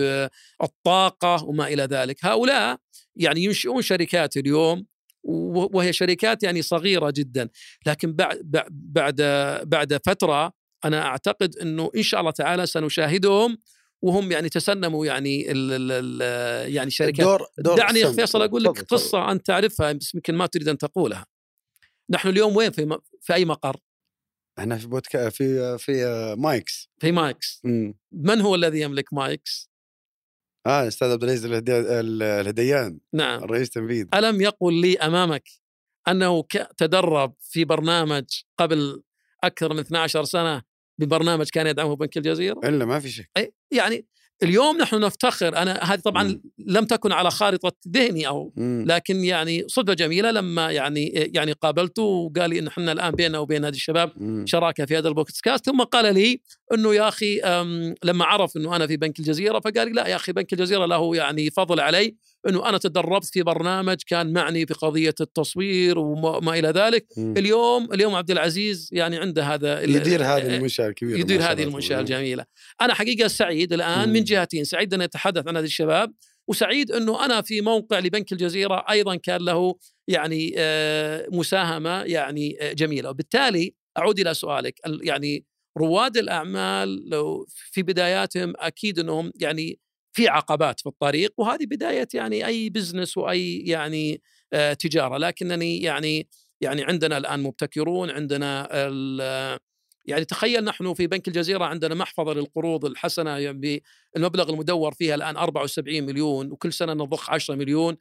[0.64, 2.26] الطاقة وما إلى ذلك.
[2.26, 2.78] هؤلاء
[3.16, 4.86] يعني ينشئون شركات اليوم
[5.24, 7.50] وهي شركات يعني صغيرة جدا.
[7.88, 9.22] لكن بعد بعد
[9.66, 10.52] بعد فترة
[10.86, 13.58] أنا أعتقد إنه إن شاء الله تعالى سنشاهدهم
[14.06, 15.92] وهم يعني تسنموا يعني ال ال
[16.22, 18.82] ال يعني شركات دور دور دعني يا فيصل أقول لك.
[18.82, 21.26] قصة انت تعرفها بس يمكن ما تريد أن تقولها.
[22.10, 23.78] نحن اليوم وين في م- في أي مقر؟
[24.60, 26.06] إحنا في بودكا في في
[26.38, 27.62] مايكس في مايكس.
[27.64, 27.98] مم.
[28.12, 29.70] من هو الذي يملك مايكس؟
[30.68, 33.44] آه أستاذ عبد العزيز الهدي- ال- الهديان نعم.
[33.44, 35.44] الرئيس التنفيذي ألم يقل لي أمامك
[36.08, 36.44] أنه
[36.78, 38.24] تدرب في برنامج
[38.58, 39.04] قبل
[39.44, 40.62] أكثر من 12 سنة
[40.98, 44.06] ببرنامج كان يدعمه بنك الجزيرة؟ إلا ما في شك أي يعني
[44.44, 46.42] اليوم نحن نفتخر أنا هذه طبعا مم.
[46.60, 48.86] لم تكن على خارطة ذهني أو مم.
[48.88, 53.62] لكن يعني صدفة جميلة لما يعني يعني قابلته وقال لي إن إحنا الآن بيننا وبين
[53.62, 54.46] نادي الشباب مم.
[54.48, 56.42] شراكة في هذا البودكاست ثم قال لي
[56.74, 57.42] إنه يا أخي
[58.04, 61.16] لما عرف إنه أنا في بنك الجزيرة فقال لي لا يا أخي بنك الجزيرة له
[61.16, 62.16] يعني فضل علي
[62.48, 67.34] إنه أنا تدربت في برنامج كان معني في قضية التصوير وما ما إلى ذلك مم.
[67.38, 71.64] اليوم اليوم عبد العزيز يعني عنده هذا يدير هذه المنشاه الكبيره يدير هذه.
[71.64, 72.46] المنشاه الجميله
[72.82, 74.14] أنا حقيقة سعيد الآن مم.
[74.14, 76.14] من جهتين سعيد أن أتحدث عن هذه الشباب
[76.48, 79.76] وسعيد إنه أنا في موقع لبنك الجزيرة أيضا كان له
[80.08, 85.46] يعني آه، مساهمة يعني آه، جميلة وبالتالي أعود إلى سؤالك ال- يعني
[85.78, 89.80] رواد الأعمال لو في بداياتهم أكيد إنهم يعني
[90.16, 94.22] في عقبات في الطريق وهذه بداية يعني أي بزنس وأي يعني
[94.54, 95.18] آه، تجارة.
[95.18, 96.28] لكنني يعني
[96.62, 98.68] يعني عندنا الآن مبتكرون عندنا
[100.06, 103.84] يعني تخيل نحن في بنك الجزيرة عندنا محفظة للقروض الحسنة يعني
[104.18, 107.98] المبلغ المدور فيها الآن 74 مليون وكل سنة نضخ 10 مليون.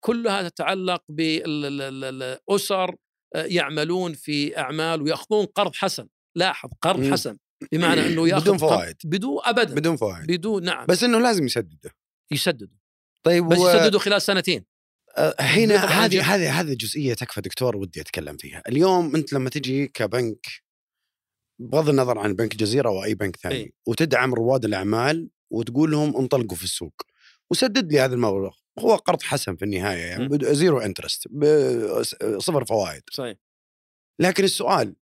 [0.00, 2.94] كلها تتعلق بالاسر
[3.34, 6.08] يعملون في أعمال ويأخذون قرض حسن.
[6.36, 7.12] لاحظ قرض.
[7.12, 7.36] حسن.
[7.72, 8.96] بمعنى إنه ياخذ بدون فوائد.
[9.04, 9.74] بدون ابدا.
[9.74, 10.26] بدون فوائد.
[10.26, 10.86] بدون نعم.
[10.86, 11.90] بس إنه لازم يسدده.
[12.30, 12.76] يسددوا
[13.22, 14.64] طيب بس و- يسددوا خلال سنتين.
[15.40, 16.34] هنا هذه.
[16.34, 18.62] هذه هذه جزئية تكفى دكتور ودي أتكلم فيها.
[18.68, 20.46] اليوم أنت لما تجي كبنك
[21.60, 23.72] بغض النظر عن بنك جزيرة أو أي بنك ثاني إي.
[23.86, 27.02] وتدعم رواد الأعمال وتقول لهم انطلقوا في السوق.
[27.50, 28.54] وسدد لي هذا المبلغ.
[28.78, 31.28] هو قرض حسن في النهاية يعني zero interest
[32.38, 33.02] صفر فوائد.
[33.12, 33.36] صحيح.
[34.20, 34.96] لكن السؤال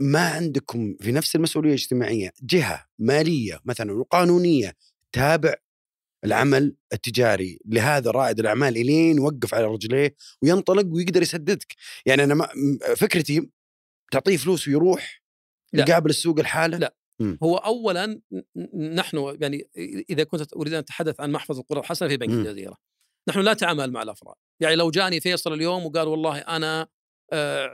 [0.00, 4.76] ما عندكم في نفس المسؤولية الاجتماعية جهة مالية مثلا وقانونية
[5.12, 5.54] تابع
[6.24, 11.74] العمل التجاري لهذا رائد الأعمال إلين يوقف على رجليه وينطلق ويقدر يسددك
[12.06, 12.48] يعني أنا ما
[12.96, 13.50] فكرتي
[14.12, 15.22] تعطيه فلوس ويروح
[15.72, 15.84] لا.
[15.88, 16.96] يقابل السوق الحالة لا.
[17.42, 18.20] هو اولا
[18.74, 19.70] نحن يعني
[20.10, 22.30] إذا كنت أريد أن أتحدث عن محفظة القرى الحسنة في بنك.
[22.30, 22.76] الجزيرة
[23.28, 26.88] نحن لا نتعامل مع الأفراد يعني لو جاني فيصل اليوم وقال والله أنا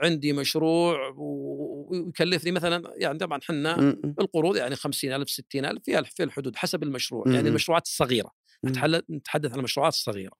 [0.03, 6.23] عندي مشروع ويكلفني مثلا يعني طبعا حنا م- م- القروض يعني 50000 60000 في في
[6.23, 7.35] الحدود حسب المشروع مم.
[7.35, 8.31] يعني المشروعات الصغيرة
[9.09, 10.33] نتحدث عن المشروعات الصغيرة.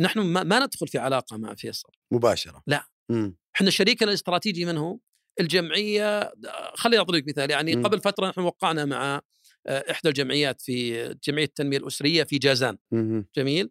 [0.00, 2.84] نحن ما, ما ندخل في علاقة مع فيصل مباشرة لا.
[3.56, 4.98] إحنا شريكنا الاستراتيجي من هو؟
[5.40, 6.32] الجمعية
[6.74, 7.74] خليني اضرب لك مثال يعني.
[7.74, 9.20] قبل فترة نحن وقعنا مع
[9.66, 12.78] آه، إحدى الجمعيات في جمعية التنمية الأسرية في جازان
[13.36, 13.70] جميل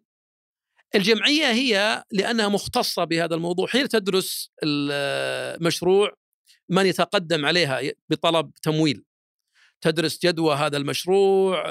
[0.94, 3.66] الجمعية هي لأنها مختصة بهذا الموضوع.
[3.66, 6.14] حين تدرس المشروع
[6.68, 7.80] من يتقدم عليها؟
[8.10, 9.04] بطلب تمويل.
[9.80, 11.64] تدرس جدوى هذا المشروع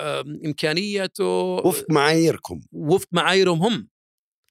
[0.46, 1.26] إمكانيته
[1.66, 2.62] وفق معاييركم.
[2.72, 3.62] وفق معاييرهم.
[3.62, 3.88] هم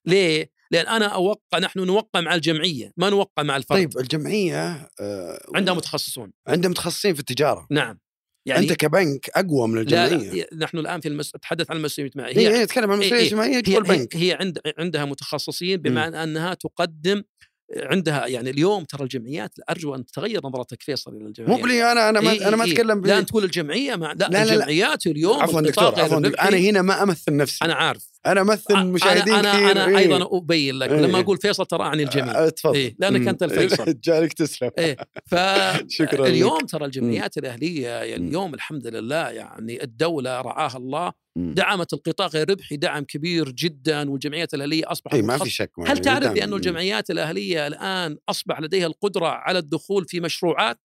[0.07, 3.79] ليه؟ لأن أنا أوقع نحن نوقع مع الجمعية ما نوقع مع الفرد.
[3.79, 6.33] طيب الجمعية آه، عندها متخصصون.
[6.49, 7.67] عندها متخصصين في التجارة.
[7.71, 7.99] نعم.
[8.47, 10.47] يعني أنت كبنك أقوى من لا, الجمعية.
[10.53, 11.35] لا نحن الآن في المس...
[11.35, 13.29] اتحدث عن المسؤوليه الاجتماعيه هي هي تتكلم عن إيه، المسؤوليه إيه.
[13.29, 17.23] الاجتماعيه هي, البنك هي عند عندها متخصصين بمعنى أنها تقدم
[17.77, 22.09] عندها يعني اليوم ترى الجمعيات أرجو أن تتغير نظرتك فيصل إلى الجمعيات مو بلي أنا
[22.09, 24.29] أنا ما إيه أنا ما إيه أتكلم لا ب- انت تقول الجمعية مع لا, لا،
[24.29, 24.55] لا، لا.
[24.55, 27.65] الجمعيات اليوم عفوا دكتور عفوا أنا هنا ما أمثل نفسي.
[27.65, 28.12] أنا عارف.
[28.27, 29.99] أنا أمثل أنا- مشاهدين أنا كثير أنا إيه.
[29.99, 31.01] أيضا أبين لك إيه.
[31.01, 33.29] لما أقول فيصل ترى أعني الجميع آه، تفضل إيه، لأنك مم.
[33.29, 33.85] أنت الفيصل.
[34.05, 34.97] جالك تسلم إيه
[35.89, 36.71] شكراً فاليوم لك.
[36.71, 38.29] ترى الجمعيات الأهلية يعني.
[38.29, 41.13] اليوم الحمد لله يعني الدولة رعاها الله.
[41.37, 45.39] دعمت القطاع غير الربحي دعم كبير جدا والجمعيات الأهلية أصبحت اي ما.
[45.39, 46.33] في شك هل تعرف.
[46.33, 50.81] بأن الجمعيات الأهلية الآن أصبح لديها القدرة على الدخول في مشروعات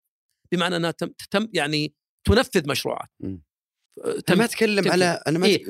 [0.52, 1.94] بمعنى أنها تم, تم يعني
[2.26, 3.08] تنفذ مشروعات
[4.04, 4.92] أنا ما اتكلم تنفيذ.
[4.92, 5.64] على أنا ما إيه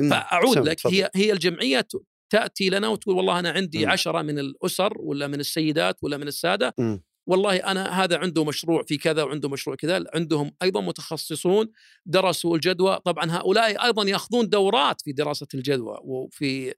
[0.54, 0.94] سم، لك تفضل.
[0.94, 3.90] هي هي الجمعية ت- تأتي لنا وتقول والله أنا عندي مم.
[3.90, 7.02] عشرة من الأسر ولا من السيدات ولا من السادة مم.
[7.26, 11.68] والله أنا هذا عنده مشروع في كذا وعنده مشروع كذا عندهم أيضا متخصصون
[12.06, 16.74] درسوا الجدوى طبعا هؤلاء أيضا يأخذون دورات في دراسة الجدوى وفي أه،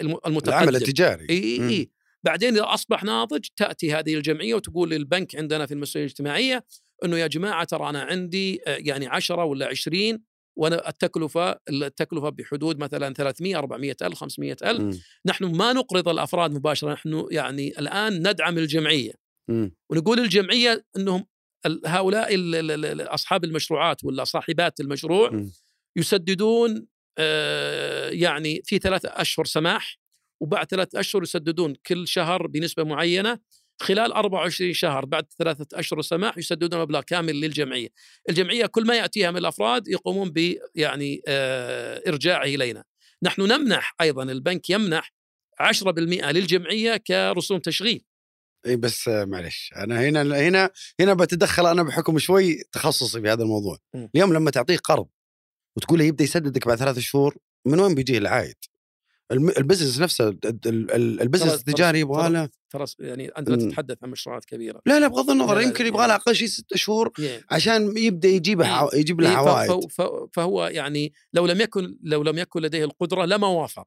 [0.00, 1.68] الم- المتقدم العمل التجاري إي.
[1.70, 1.90] إي
[2.24, 6.64] بعدين إذا أصبح ناضج تأتي هذه الجمعية وتقول للبنك عندنا في المسؤوليه الاجتماعية
[7.04, 10.18] إنه يا جماعة ترى أنا عندي آه، يعني 10 ولا 20
[10.56, 15.00] وأنا التكلفة التكلفة بحدود مثلا 300 400 ألف 500 ألف مم.
[15.26, 19.12] نحن ما نقرض الأفراد مباشرة نحن يعني الآن ندعم الجمعية
[19.48, 19.76] مم.
[19.90, 21.26] ونقول للجمعيه إنهم
[21.86, 22.28] هؤلاء
[23.14, 25.52] أصحاب المشروعات ولا صاحبات المشروع مم.
[25.96, 26.86] يسددون
[27.18, 29.98] آه، يعني في ثلاثة أشهر سماح
[30.42, 33.38] وبعد ثلاثة أشهر يسددون كل شهر بنسبة معينة
[33.80, 37.88] خلال 24 شهر بعد ثلاثة أشهر سماح يسددون مبلغ كامل للجمعية.
[38.28, 42.84] الجمعية كل ما يأتيها من الأفراد يقومون ب يعني آه، إرجاعه إلينا.
[43.22, 45.12] نحن نمنح أيضا البنك يمنح
[45.60, 48.04] 10% للجمعية كرسوم تشغيل.
[48.66, 53.78] اي بس معلش أنا هنا هنا هنا بتدخل أنا بحكم شوي تخصصي في هذا الموضوع.
[53.94, 54.08] مم.
[54.14, 55.06] اليوم لما تعطيه قرض
[55.76, 58.56] وتقول له يبدأ يسددك بعد ثلاث شهور من وين بيجيه العائد؟
[59.32, 63.56] ال business نفسه ال- ال- ال- ال business التجاري يبغى له ترى يعني أنت لا
[63.56, 63.68] مم.
[63.68, 64.80] تتحدث عن مشروعات كبيرة.
[64.86, 68.60] لا لا بغض النظر يمكن يبغى له أقل شيء ست شهور يعني عشان يبدأ يجيب
[68.60, 68.88] إيه.
[68.94, 72.84] يجيب له إيه، ف- عوائد ف- فهو يعني لو لم يكن لو لم يكن لديه
[72.84, 73.86] القدرة لما وافق.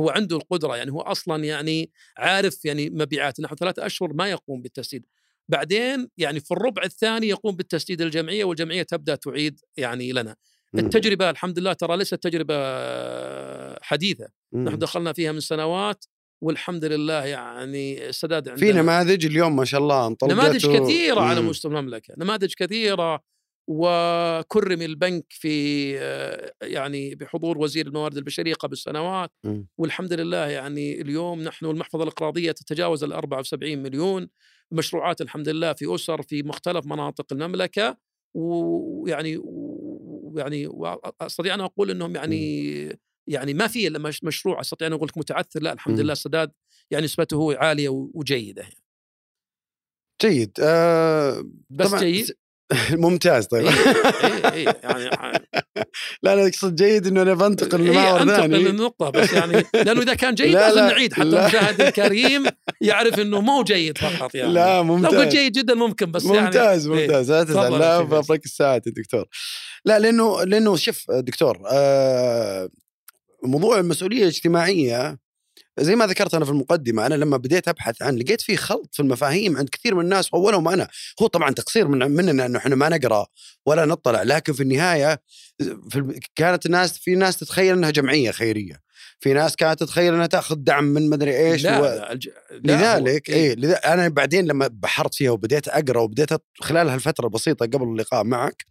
[0.00, 4.62] هو عنده القدرة يعني هو أصلا يعني عارف يعني مبيعات نحو ثلاثة أشهر ما يقوم
[4.62, 5.06] بالتسديد.
[5.48, 10.36] بعدين يعني في الربع الثاني يقوم بالتسديد الجمعية والجمعية تبدأ تعيد يعني لنا.
[10.72, 10.80] مم.
[10.80, 12.54] التجربة الحمد لله ترى ليست تجربة
[13.82, 14.28] حديثة.
[14.52, 16.04] نحن دخلنا فيها من سنوات.
[16.42, 21.20] والحمد لله يعني السداد في عندنا نماذج اليوم ما شاء الله انطلقت نماذج و- كثيرة
[21.20, 21.40] على.
[21.40, 23.20] مستوى المملكة نماذج كثيرة
[23.70, 29.30] وكرم البنك في آه، يعني بحضور وزير الموارد البشرية قبل سنوات.
[29.78, 34.28] والحمد لله يعني اليوم نحن المحفظة الإقراضية تتجاوز ال 74 مليون
[34.72, 37.96] مشروعات الحمد لله في أسر في مختلف مناطق المملكة
[38.34, 44.92] ويعني ويعني واستطيع أن أقول إنهم يعني يعني ما في إلا مش- مشروع أستطيع أن
[44.92, 46.00] أقول لك متعثر لا الحمد.
[46.00, 46.50] لله السداد
[46.90, 48.74] يعني نسبته عالية وجيدة يعني.
[50.22, 50.52] جيد.
[50.62, 52.30] آه بس طبعاً جيد؟
[52.92, 53.66] ممتاز طيب.
[53.66, 53.72] اي
[54.52, 55.48] اي اي يعني
[56.22, 58.58] لا لا اقصد جيد إنه أنا بنتقل إيه لمحور أنتقل ثاني.
[58.58, 59.52] للنقطة بس يعني
[59.84, 61.22] لأنه إذا كان جيد لا، لازم لا، نعيد حتى.
[61.22, 62.44] المشاهد الكريم
[62.80, 64.52] يعرف إنه مو جيد فقط يعني.
[64.52, 65.14] لا لو ممتاز.
[65.14, 67.00] قلت جيد جدا ممكن بس يعني ممتاز إيه.
[67.06, 67.30] ممتاز.
[67.32, 67.78] لا تزعل.
[67.78, 69.24] لا بفرق الساعات يا دكتور.
[69.84, 72.68] لا لأنه لأنه شوف دكتور آه
[73.44, 75.18] موضوع المسؤولية الاجتماعية
[75.78, 79.00] زي ما ذكرت أنا في المقدمة أنا لما بديت أبحث عن لقيت في خلط في
[79.02, 80.88] المفاهيم عند كثير من الناس اولهم أنا
[81.22, 83.26] هو طبعا تقصير من مننا إنه إحنا ما نقرأ
[83.66, 85.22] ولا نطلع لكن في النهاية
[85.90, 88.80] في كانت الناس في ناس تتخيل إنها جمعية خيرية
[89.20, 91.84] في ناس كانت تتخيل إنها تأخذ دعم من مدري إيش لا و...
[91.84, 92.28] لا الج...
[92.50, 96.28] لا لذلك هو- إيه لذا أنا بعدين لما بحرت فيها وبديت أقرأ وبديت
[96.60, 98.64] خلال هالفترة البسيطة قبل اللقاء معك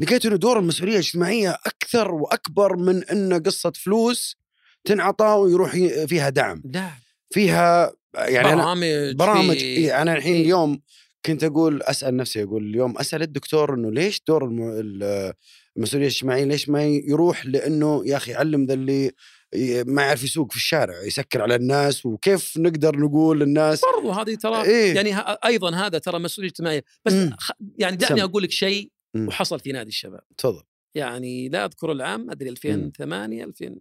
[0.00, 4.36] لقيت إنه دور المسؤولية الاجتماعية أكثر وأكبر من انه قصة فلوس
[4.84, 5.70] تنعطى ويروح
[6.06, 6.90] فيها دعم لا
[7.30, 10.42] فيها يعني برامج برامج في- إيه أنا الحين إيه.
[10.42, 10.80] اليوم
[11.26, 15.32] كنت أقول أسأل نفسي أقول اليوم أسأل الدكتور إنه ليش دور الم- ال-
[15.76, 19.10] المسؤولية الاجتماعية ليش ما يروح لأنه يا أخي علم ذا اللي
[19.86, 24.62] ما يعرف يسوق في الشارع يسكر على الناس وكيف نقدر نقول للناس برضو هذه ترى
[24.64, 27.36] إيه؟ يعني أيضا هذا ترى مسؤولية اجتماعية بس مم.
[27.78, 28.22] يعني دعني.
[28.22, 29.28] أقول لك شيء مم.
[29.28, 30.62] وحصل في نادي الشباب تفضل
[30.94, 33.76] يعني لا أذكر العام أدري 2008 2000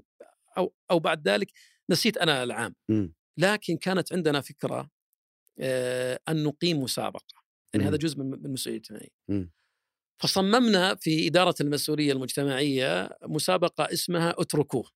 [0.57, 1.51] أو أو بعد ذلك
[1.89, 3.13] نسيت أنا العام مم.
[3.37, 4.89] لكن كانت عندنا فكرة
[5.59, 7.35] آه أن نقيم مسابقة
[7.73, 7.89] يعني مم.
[7.89, 9.51] هذا جزء من المسؤوليه الاجتماعيه مم.
[10.21, 14.91] فصممنا في إدارة المسؤولية المجتمعية مسابقة اسمها أتركوه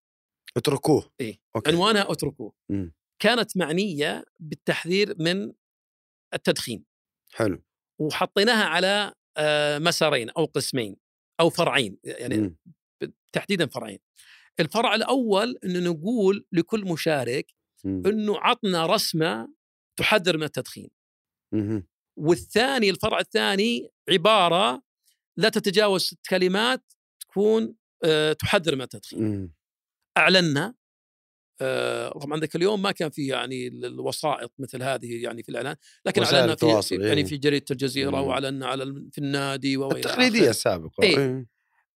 [0.58, 1.40] أتركوه إيه.
[1.56, 2.94] أوكي عنوانها أتركوه مم.
[3.20, 5.54] كانت معنية بالتحذير من
[6.34, 6.86] التدخين
[7.34, 7.64] حلو
[8.00, 9.14] وحطيناها على
[9.80, 10.96] مسارين أو قسمين
[11.40, 12.56] أو فرعين يعني مم.
[13.32, 14.00] تحديدا فرعين
[14.60, 18.04] الفرع الأول إنه نقول لكل مشارك مم.
[18.06, 19.54] إنه عطنا رسمة
[20.00, 20.90] تحذر من التدخين
[21.54, 21.88] مم.
[22.18, 24.82] والثاني الفرع الثاني عبارة
[25.38, 29.54] لا تتجاوز ست كلمات تكون آه، تحذر من التدخين مم.
[30.18, 30.76] أعلنا آه،
[32.22, 36.24] طبعا ذاك اليوم ما كان في يعني ال- الوسائط مثل هذه يعني في الإعلان لكن
[36.24, 37.26] اعلنا في, في يعني إيه.
[37.26, 38.28] في جريدة الجزيرة مم.
[38.28, 40.50] واعلنا على في النادي التقليدية.
[40.50, 41.18] السابقة إيه.
[41.18, 41.46] إيه.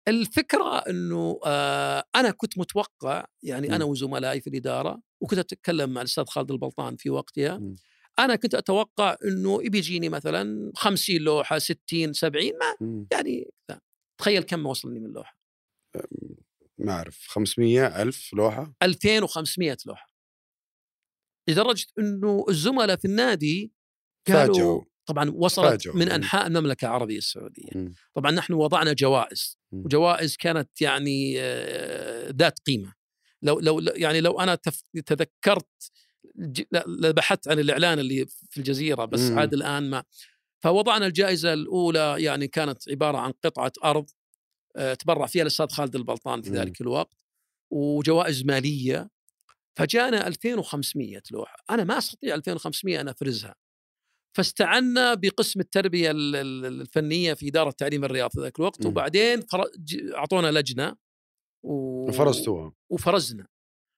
[0.08, 3.92] الفكرة إنه آه أنا كنت متوقع يعني أنا مم.
[3.92, 7.76] وزملائي في الإدارة وكنت أتكلم مع الأستاذ خالد البلطان في وقتها مم.
[8.20, 13.08] أنا كنت أتوقع إنه بيجيني مثلا 50 لوحة 60 70 ما مم.
[13.12, 13.80] يعني لا.
[14.18, 15.38] تخيل كم وصلني من لوحة
[16.86, 20.16] ما أعرف 500 ألف لوحة 2500 لوحة
[21.50, 23.74] لدرجة إنه الزملاء في النادي
[24.28, 24.82] قالوا فاجئوا.
[25.06, 25.96] طبعا وصلت فاجئوا.
[25.96, 26.12] من مم.
[26.12, 27.94] أنحاء المملكة العربية السعودية مم.
[28.14, 29.86] طبعا نحن وضعنا جوائز مم.
[29.86, 32.94] وجوائز كانت يعني آه، ذات قيمة
[33.42, 34.56] لو لو يعني لو أنا
[35.06, 35.92] تذكرت
[36.88, 39.40] لبحثت عن الإعلان اللي في الجزيرة بس مم.
[39.40, 40.04] عاد الآن ما
[40.64, 44.10] فوضعنا الجائزة الأولى يعني كانت عبارة عن قطعة أرض
[45.00, 46.50] تبرع فيها الاستاذ خالد البلطان في.
[46.50, 47.18] ذلك الوقت
[47.72, 49.10] وجوائز مالية.
[49.78, 51.58] فجانا 2500 لوحة.
[51.70, 53.56] أنا ما أستطيع 2500 ان أفرزها.
[54.38, 58.86] فاستعنا بقسم التربية ال- ال- الفنية في إدارة تعليم الرياض في ذاك الوقت.
[58.86, 59.44] وبعدين
[60.16, 60.96] أعطونا لجنة
[61.66, 62.12] و...
[62.12, 63.48] فرزتوها وفرزنا.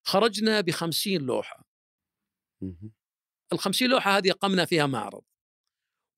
[0.08, 1.66] خرجنا ب 50 لوحة.
[3.54, 5.24] ال 50 لوحة هذه قمنا فيها معرض.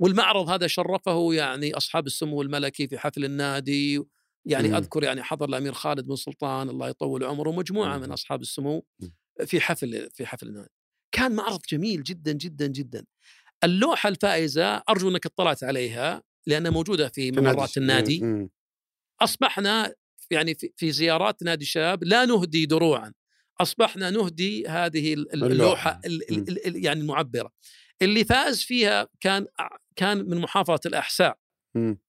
[0.01, 4.03] والمعرض هذا شرفه يعني أصحاب السمو الملكي في حفل النادي
[4.45, 4.75] يعني مم.
[4.75, 8.03] أذكر يعني حضر الأمير خالد بن سلطان الله يطول عمره ومجموعه مم.
[8.03, 9.13] من أصحاب السمو مم.
[9.45, 10.65] في حفل في حفل
[11.11, 13.05] كان معرض جميل جدا جدا جدا
[13.63, 18.49] اللوحة الفائزة أرجو أنك اطلعت عليها لأنها موجودة في ممرات النادي مم.
[19.21, 19.93] أصبحنا
[20.31, 23.13] يعني في, زيارات نادي الشباب لا نهدي دروعا
[23.61, 25.13] أصبحنا نهدي هذه.
[25.13, 27.51] اللوحة ال- ال- ال- ال- يعني المعبرة
[28.01, 29.47] اللي فاز فيها كان
[29.95, 31.37] كان من محافظة الأحساء.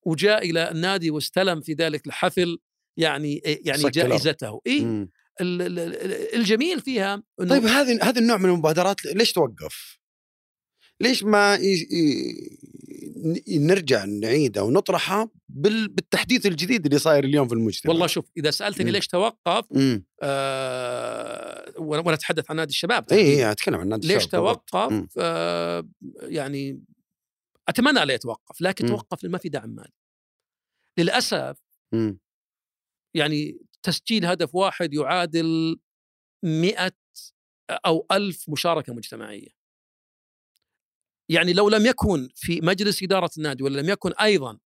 [0.02, 2.58] وجاء إلى النادي واستلم في ذلك الحفل
[2.96, 4.10] يعني يعني صك الأرض.
[4.10, 5.08] جائزته اي
[6.34, 9.98] الجميل فيها إنه طيب هذه هذا النوع من المبادرات ليش توقف؟
[11.00, 11.58] ليش ما.
[13.48, 15.88] نرجع نعيدها ونطرحها بال...
[15.88, 18.90] بالتحديث الجديد اللي صاير اليوم في المجتمع والله شوف إذا سألتني.
[18.90, 19.64] ليش توقف
[20.22, 23.46] آه وأنا أتحدث عن نادي الشباب اي تحديداً.
[23.46, 24.42] اي أتكلم عن نادي ليش الشباب.
[24.42, 24.54] مم.
[24.54, 25.88] توقف آه
[26.22, 26.82] يعني
[27.70, 28.90] أتمنى لا يتوقف لكن مم.
[28.90, 29.92] توقف لما في دعم مالي
[30.98, 31.56] للأسف
[31.92, 32.18] مم.
[33.14, 35.80] يعني تسجيل هدف واحد يعادل
[36.44, 36.92] مئة
[37.70, 39.48] أو ألف مشاركة مجتمعية
[41.28, 44.59] يعني لو لم يكن في مجلس إدارة النادي ولا لم يكن أيضا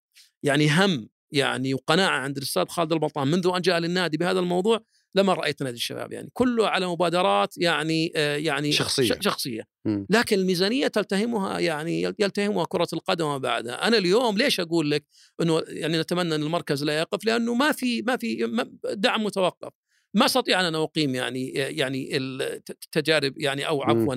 [0.43, 5.35] يعني هم يعني وقناعة عند الأستاذ خالد البلطان منذ أن جاء للنادي بهذا الموضوع لما
[5.35, 9.15] رأيت نادي الشباب يعني كله على مبادرات يعني آه يعني شخصية.
[9.15, 10.07] ش- شخصية مم.
[10.11, 15.05] لكن الميزانية تلتهمها يعني يلتهمها كرة القدم وما بعدها أنا اليوم ليش أقول لك
[15.43, 18.49] أنه يعني نتمنى أن المركز لا يقف لأنه ما في ما في
[18.95, 19.73] دعم متوقف
[20.17, 23.83] ما أستطيع أن أنا أقيم يعني يعني التجارب يعني أو.
[23.83, 24.15] عفوا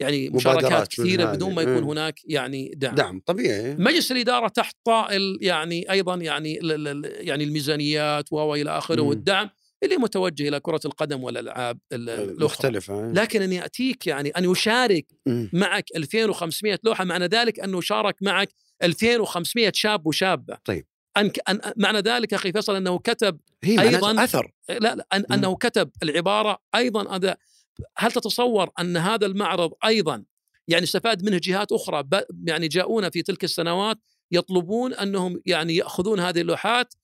[0.00, 1.24] يعني مشاركات كثيرة.
[1.32, 1.82] بدون ما يكون.
[1.82, 6.54] هناك يعني دعم, دعم طبيعي مجلس الإدارة تحت طائل يعني أيضا يعني
[7.02, 9.02] يعني الميزانيات والى آخره.
[9.02, 9.50] والدعم
[9.82, 12.44] اللي متوجه إلى كرة القدم والالعاب ال- الأخرى.
[12.44, 15.50] مختلفة لكن أن يأتيك يعني أن يشارك مم.
[15.52, 18.48] معك 2500 لوحة معنى ذلك أنه شارك معك
[18.82, 20.58] 2500 شاب وشابة.
[20.64, 20.86] طيب.
[21.16, 24.52] أن أن معنى ذلك أخي فيصل أنه كتب هي أيضاً أثر.
[24.68, 27.36] لا لا أن أنه كتب العبارة أيضا هذا
[27.98, 30.24] هل تتصور أن هذا المعرض أيضا
[30.68, 33.98] يعني استفاد منه جهات أخرى؟ ب- يعني جاءونا في تلك السنوات
[34.32, 36.94] يطلبون أنهم يعني يأخذون هذه اللوحات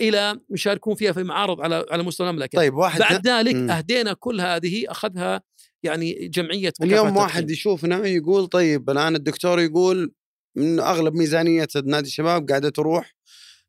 [0.00, 3.70] إلى يشاركون فيها في معارض على على مستوى المملكة طيب واحد بعد ذلك مم.
[3.70, 5.42] أهدينا كل هذه أخذها
[5.82, 7.50] يعني جمعية اليوم واحد التدخين.
[7.50, 10.12] يشوفنا يقول طيب الآن الدكتور يقول
[10.56, 13.16] من أغلب ميزانية نادي الشباب قاعدة تروح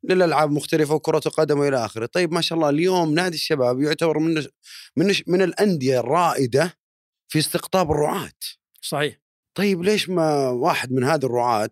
[0.04, 4.46] للألعاب مختلفة وكرة القدم وإلى آخره، طيب ما شاء الله اليوم نادي الشباب يعتبر من
[4.98, 6.74] من من الأندية الرائدة
[7.28, 8.40] في استقطاب الرعاة.
[8.82, 9.20] صحيح
[9.58, 11.70] طيب ليش ما واحد من هذه الرعاة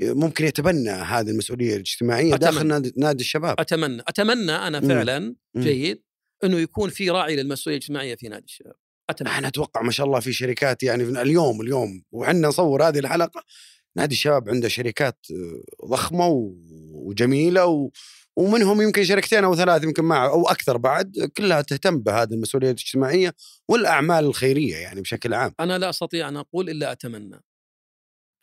[0.00, 2.52] ممكن يتبنى هذه المسؤولية الاجتماعية أتمنى.
[2.52, 4.80] داخل نادي, نادي الشباب؟ أتمنى أتمنى أنا.
[4.80, 5.18] فعلا
[5.54, 5.62] مم.
[5.62, 6.02] جيد
[6.44, 8.74] إنه يكون في راعي للمسؤولية الاجتماعية في نادي الشباب
[9.10, 13.44] أتمنى أنا أتوقع ما شاء الله في شركات يعني اليوم اليوم وحنا نصور هذه الحلقة
[13.96, 16.26] نادي الشباب عنده شركات آه، ضخمة
[16.92, 17.90] وجميلة و
[18.36, 23.34] ومنهم يمكن شركتين أو ثلاث يمكن معه أو أكثر بعد كلها تهتم بهذه المسؤولية الاجتماعية
[23.68, 25.54] والأعمال الخيرية يعني بشكل عام.
[25.60, 27.40] أنا لا أستطيع أن أقول إلا أتمنى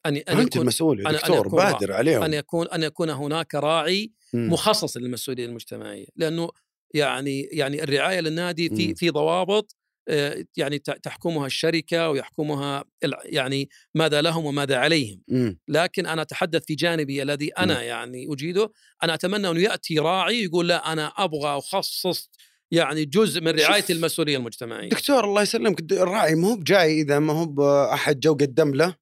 [0.06, 2.24] ان أن أنت المسؤول أنا- أن دكتور يكون بادر عليهم.
[2.24, 4.12] أن يكون أن يكون هناك راعي.
[4.34, 6.50] مخصص للمسؤوليه المجتمعية لأنه
[6.94, 8.70] يعني يعني الرعاية للنادي.
[8.70, 9.76] في في ضوابط
[10.08, 12.84] آه، يعني تحكمها الشركة ويحكمها
[13.24, 15.60] يعني ماذا لهم وماذا عليهم مم.
[15.68, 18.72] لكن أنا أتحدث في جانبي الذي أنا يعني أجيده
[19.04, 22.30] أنا أتمنى انه يأتي راعي يقول لا أنا أبغى أخصص
[22.72, 23.84] يعني جزء من رعاية.
[23.90, 28.74] المسؤوليه المجتمعية دكتور الله يسلمك الراعي ما هو بجاي إذا ما هو بأحد جو قدم
[28.76, 28.96] له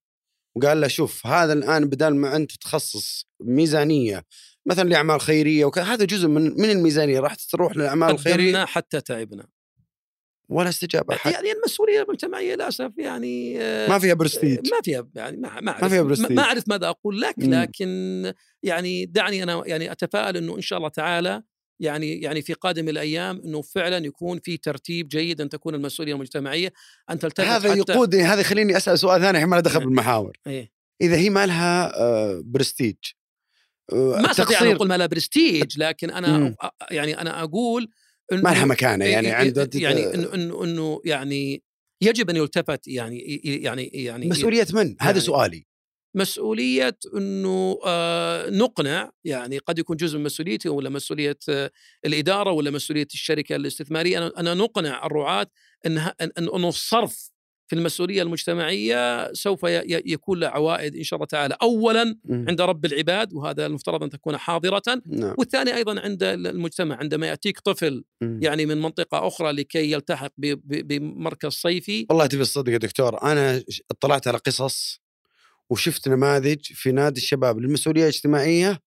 [0.56, 4.24] وقال له شوف هذا الآن بدل ما أنت تخصص ميزانية
[4.66, 9.48] مثلا لأعمال خيرية وكذا هذا جزء من من الميزانية راح تروح للأعمال الخيرية حتى تعبنا
[10.50, 15.38] ولا استجاب احد يعني المسؤولية المجتمعية للأسف يعني آه، ما فيها برستيج ما فيها يعني
[15.38, 16.32] ما ما ما فيها برستيج.
[16.32, 17.36] ما أعرف ماذا أقول لك.
[17.38, 18.34] لكن
[18.64, 21.44] يعني دعني أنا يعني أتفائل إنه إن شاء الله تعالى
[21.84, 26.74] يعني يعني في قادم الأيام إنه فعلا يكون في ترتيب جيد أن تكون المسؤولية المجتمعية
[27.10, 29.88] أن تلتفت هذا يقودني هذا يخليني أسأل سؤال ثاني الحين ما له دخل نعم.
[29.88, 30.72] بالمحاور إيه.
[31.02, 32.96] إذا هي ما لها آه، برستيج
[33.94, 36.56] آه، ما أستطيع أن أقول ما لها برستيج لكن أنا مم.
[36.92, 37.90] يعني أنا أقول
[38.32, 41.64] ما لها مكانة يعني عند يعني إنه إنه يعني
[42.02, 45.66] يجب أن يلتفت يعني يعني يعني مسؤولية من؟ هذا يعني سؤالي
[46.16, 51.72] مسؤولية إنه آه نقنع يعني قد يكون جزء من مسؤوليتي ولا مسؤولية آه
[52.06, 54.28] الإدارة ولا مسؤولية الشركة الاستثمارية.
[54.28, 55.48] أنا نقنع الرعاة
[55.86, 55.98] إن
[56.38, 57.34] إنه الصرف
[57.68, 61.58] في المسؤولية المجتمعية سوف يكون له عوائد إن شاء الله تعالى.
[61.62, 62.46] اولا مم.
[62.50, 65.02] عند رب العباد وهذا المفترض أن تكون حاضرة.
[65.06, 65.36] نعم.
[65.38, 68.40] والثاني أيضا عند المجتمع عندما يأتيك طفل مم.
[68.42, 72.06] يعني من منطقة أخرى لكي يلتحق بمركز صيفي.
[72.10, 75.03] والله تبي الصدق يا دكتور أنا اطلعت على قصص
[75.70, 78.80] وشفت نماذج في نادي الشباب للمسؤولية الاجتماعية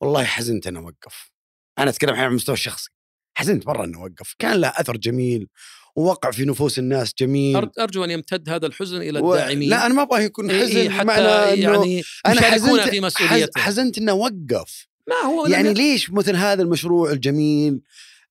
[0.00, 1.32] والله حزنت انه أوقف.
[1.78, 2.90] أنا أتكلم الحين على المستوى الشخصي.
[3.38, 4.34] حزنت مرة انه أوقف.
[4.38, 5.48] كان له أثر جميل
[5.96, 7.70] ووقع في نفوس الناس جميل.
[7.78, 9.34] أرجو أن يمتد هذا الحزن إلى و...
[9.34, 9.70] الداعمين.
[9.70, 13.00] لا أنا ما أبغى يكون حزن إيه حتى بمعنى إنه يعني أنا حزنت في.
[13.00, 13.60] مسؤوليته.
[13.60, 17.80] حزنت انه وقف ما هو يعني ليش مثل هذا المشروع الجميل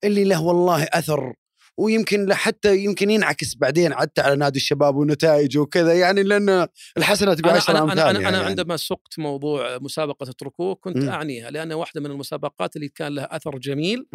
[0.04, 1.34] اللي له والله أثر
[1.78, 6.66] ويمكن حتى يمكن ينعكس بعدين حتى على نادي الشباب ونتائجه وكذا يعني لأن
[6.96, 8.36] الحسنه تبي أنا, 10 أنا, امثالها أنا, يعني.
[8.36, 11.08] عندما سقت موضوع مسابقة اتركوه كنت مم.
[11.08, 14.06] أعنيها لأنها واحدة من المسابقات اللي كان لها أثر جميل.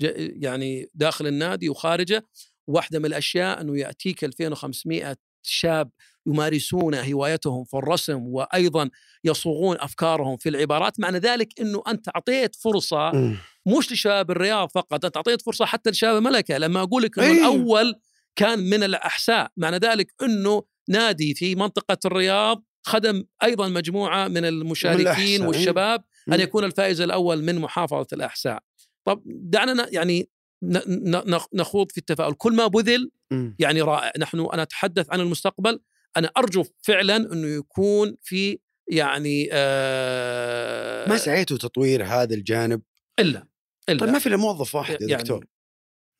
[0.00, 2.26] ج- يعني داخل النادي وخارجه
[2.66, 5.90] واحدة من الأشياء أنه يأتيك 2500 شاب
[6.26, 8.90] يمارسون هوايتهم في الرسم وأيضا
[9.24, 13.36] يصوغون أفكارهم في العبارات معنى ذلك أنه أنت أعطيت فرصة مم.
[13.66, 17.38] مش لشباب الرياض فقط أنت أعطيت فرصة حتى لشباب الملكة لما أقول لك إنه أي.
[17.38, 17.94] الأول
[18.36, 25.00] كان من الأحساء معنى ذلك إنه نادي في منطقة الرياض خدم أيضا مجموعة من المشاركين
[25.00, 25.46] الأحساء، أي.
[25.46, 26.40] والشباب أن.
[26.40, 28.62] يكون الفائز الأول من محافظة الأحساء
[29.04, 30.28] طب دعنا يعني
[31.54, 33.10] نخوض في التفاؤل كل ما بذل.
[33.58, 35.80] يعني رائع نحن أنا أتحدث عن المستقبل
[36.16, 38.58] أنا أرجو فعلا إنه يكون في
[38.88, 42.82] يعني آه ما سعيتوا تطوير هذا الجانب
[43.18, 43.46] إلا
[43.88, 45.46] إلا طيب ما في إلا موظف واحد يا يعني- دكتور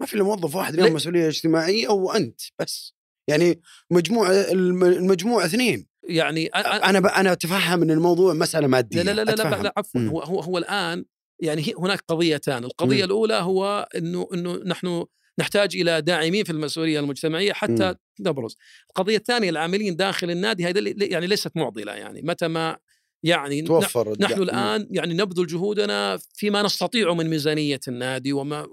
[0.01, 2.95] ما في إلا موظف واحد اليوم ليه؟ مسؤولية اجتماعية وانت بس
[3.29, 3.61] يعني
[3.91, 7.07] مجموعه الم- المجموعه اثنين يعني أنا ب...
[7.07, 9.43] أنا أتفهم إن الموضوع مسألة مادية لا لا لا لا.
[9.43, 10.01] لا, لا عفوا.
[10.01, 11.05] هو هو هو الآن
[11.43, 13.05] يعني هناك قضيتان، القضية مم.
[13.05, 15.05] الأولى هو إنه إنه نحن
[15.39, 17.95] نحتاج إلى داعمين في المسؤولية المجتمعية حتى.
[18.21, 18.57] نبرز.
[18.91, 22.77] القضية الثانية العاملين داخل النادي هذه يعني ليست معضلة يعني متى ما
[23.25, 24.43] يعني توفر نحن.
[24.43, 28.66] الآن يعني نبذل جهودنا فيما نستطيع من ميزانية النادي وما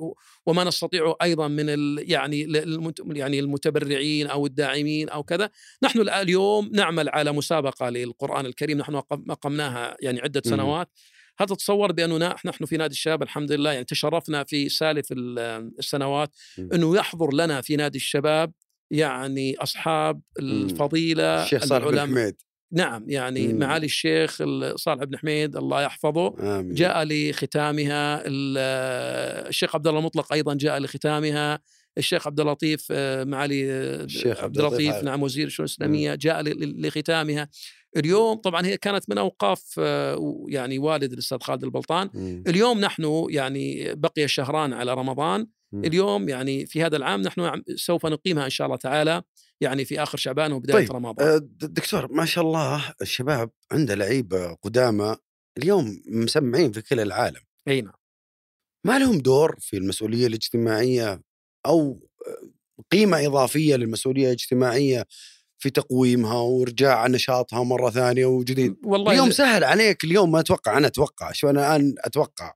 [0.45, 2.41] وما نستطيع أيضا من ال يعني
[3.09, 5.49] يعني المتبرعين أو الداعمين أو كذا
[5.83, 8.95] نحن اليوم نعمل على مسابقة للقرآن الكريم نحن
[9.29, 10.41] أقمناها يعني عدة.
[10.45, 10.89] سنوات
[11.39, 15.39] هل تتصور بأننا نحن في نادي الشباب الحمد لله يعني تشرفنا في سالف ال-
[15.79, 16.35] السنوات.
[16.59, 18.51] أنه يحضر لنا في نادي الشباب
[18.91, 22.35] يعني أصحاب الفضيلة الشيخ صالح بن حميد
[22.71, 23.59] نعم يعني مم.
[23.59, 26.73] معالي الشيخ ال- صالح بن حميد الله يحفظه آمين.
[26.73, 28.57] جاء لختامها ال-
[29.47, 31.59] الشيخ عبد الله المطلق أيضا جاء لختامها
[31.97, 34.95] الشيخ عبد اللطيف آه، معالي آه، الشيخ عبد اللطيف.
[34.95, 37.49] نعم وزير الشؤون الاسلاميه جاء ل- ل- لختامها
[37.97, 42.43] اليوم طبعا هي كانت من أوقاف آه، يعني والد الأستاذ خالد البلطان مم.
[42.47, 45.83] اليوم نحن يعني بقي شهران على رمضان مم.
[45.85, 49.21] اليوم يعني في هذا العام نحن سوف نقيمها إن شاء الله تعالى
[49.61, 51.27] يعني في آخر شعبان وبداية طيب، رمضان.
[51.27, 55.15] آه، دكتور ما شاء الله الشباب عنده لعيبة قدامى
[55.57, 57.41] اليوم مسمعين في كل العالم.
[57.67, 57.93] أي نعم.
[58.85, 61.21] ما لهم دور في المسؤولية الاجتماعية
[61.65, 62.49] أو آه،
[62.91, 65.05] قيمة إضافية للمسؤولية الاجتماعية
[65.57, 70.77] في تقويمها وارجاع نشاطها مرة ثانية وجديد؟ والله اليوم ال- سهل عليك اليوم ما أتوقع
[70.77, 72.53] أنا أتوقع شو أنا الآن أتوقع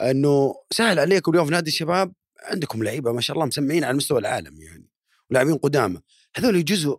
[0.00, 2.12] إنه سهل عليكم اليوم في نادي الشباب؟
[2.42, 4.88] عندكم لعيبة ما شاء الله مسمعين على مستوى العالم يعني
[5.30, 6.00] ولاعبين قدامى.
[6.36, 6.98] هذول جزء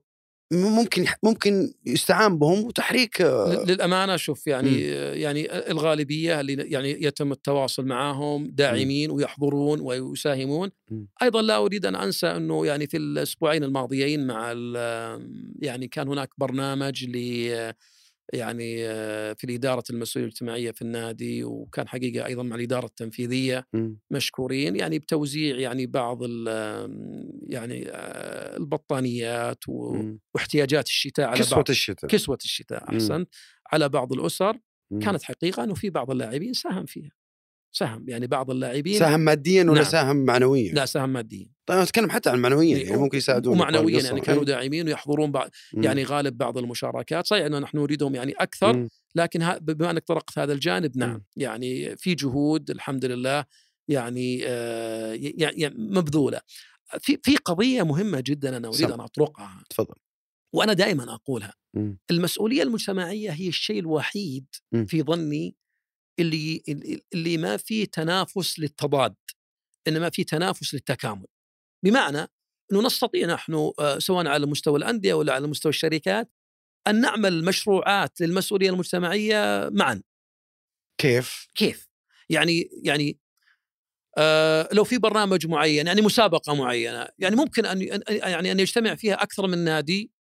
[0.52, 4.82] م- ممكن ممكن يستعان بهم وتحريك آه، للأمانة شوف يعني
[5.22, 10.70] يعني الغالبية اللي يعني يتم التواصل معهم داعمين ويحضرون ويساهمون.
[10.92, 11.08] مم.
[11.22, 14.52] أيضا لا أريد أن أنسى إنه يعني في الأسبوعين الماضيين مع
[15.60, 17.74] يعني كان هناك برنامج ل
[18.34, 18.78] يعني
[19.36, 24.00] في الإدارة المسؤولية الاجتماعية في النادي وكان حقيقة أيضا مع الإدارة التنفيذية مم.
[24.12, 26.48] مشكورين يعني بتوزيع يعني بعض ال-
[27.50, 27.84] يعني
[28.58, 30.20] البطانيات و- مم.
[30.36, 32.98] واحتياجات الشتاء على كسوة بعض الشتاء كسوة الشتاء مم.
[32.98, 33.30] أحسنت
[33.74, 34.58] على بعض الأسر
[34.92, 35.00] مم.
[35.00, 37.12] كانت حقيقة أنه في بعض اللاعبين ساهم فيها
[37.76, 39.84] ساهم يعني بعض اللاعبين ساهم ماديا ولا نعم.
[39.84, 44.02] ساهم معنويا؟ لا ساهم ماديا طيب نتكلم حتى عن معنويا إيه، يعني ممكن يساعدون ومعنويا
[44.04, 45.50] يعني كانوا داعمين ويحضرون بعض.
[45.74, 48.90] يعني غالب بعض المشاركات صحيح إنه نحن نريدهم يعني أكثر مم.
[49.16, 51.24] لكن بما إنك طرقت هذا الجانب نعم مم.
[51.38, 53.46] يعني في جهود الحمد لله
[53.88, 56.42] يعني آه يعني مبذولة
[57.00, 58.92] في في قضية مهمة جدا أنا أريد.
[58.92, 59.96] أن أطرقها تفضل
[60.54, 61.98] وأنا دائما أقولها مم.
[62.12, 64.86] المسؤولية المجتمعية هي الشيء الوحيد مم.
[64.86, 65.56] في ظني
[66.20, 66.64] اللي
[67.14, 69.16] اللي ما فيه تنافس للتضاد
[69.88, 71.26] إنما في تنافس للتكامل
[71.84, 72.28] بمعنى
[72.72, 76.32] إنه نستطيع نحن آه، سواء على مستوى الأندية ولا على مستوى الشركات
[76.88, 80.02] أن نعمل مشروعات للمسؤولية المجتمعية معا
[80.98, 81.88] كيف؟ كيف
[82.30, 83.18] يعني يعني
[84.18, 89.24] آه لو في برنامج معين يعني مسابقة معينة يعني ممكن أن يعني أن يجتمع فيها
[89.24, 90.12] أكثر من نادي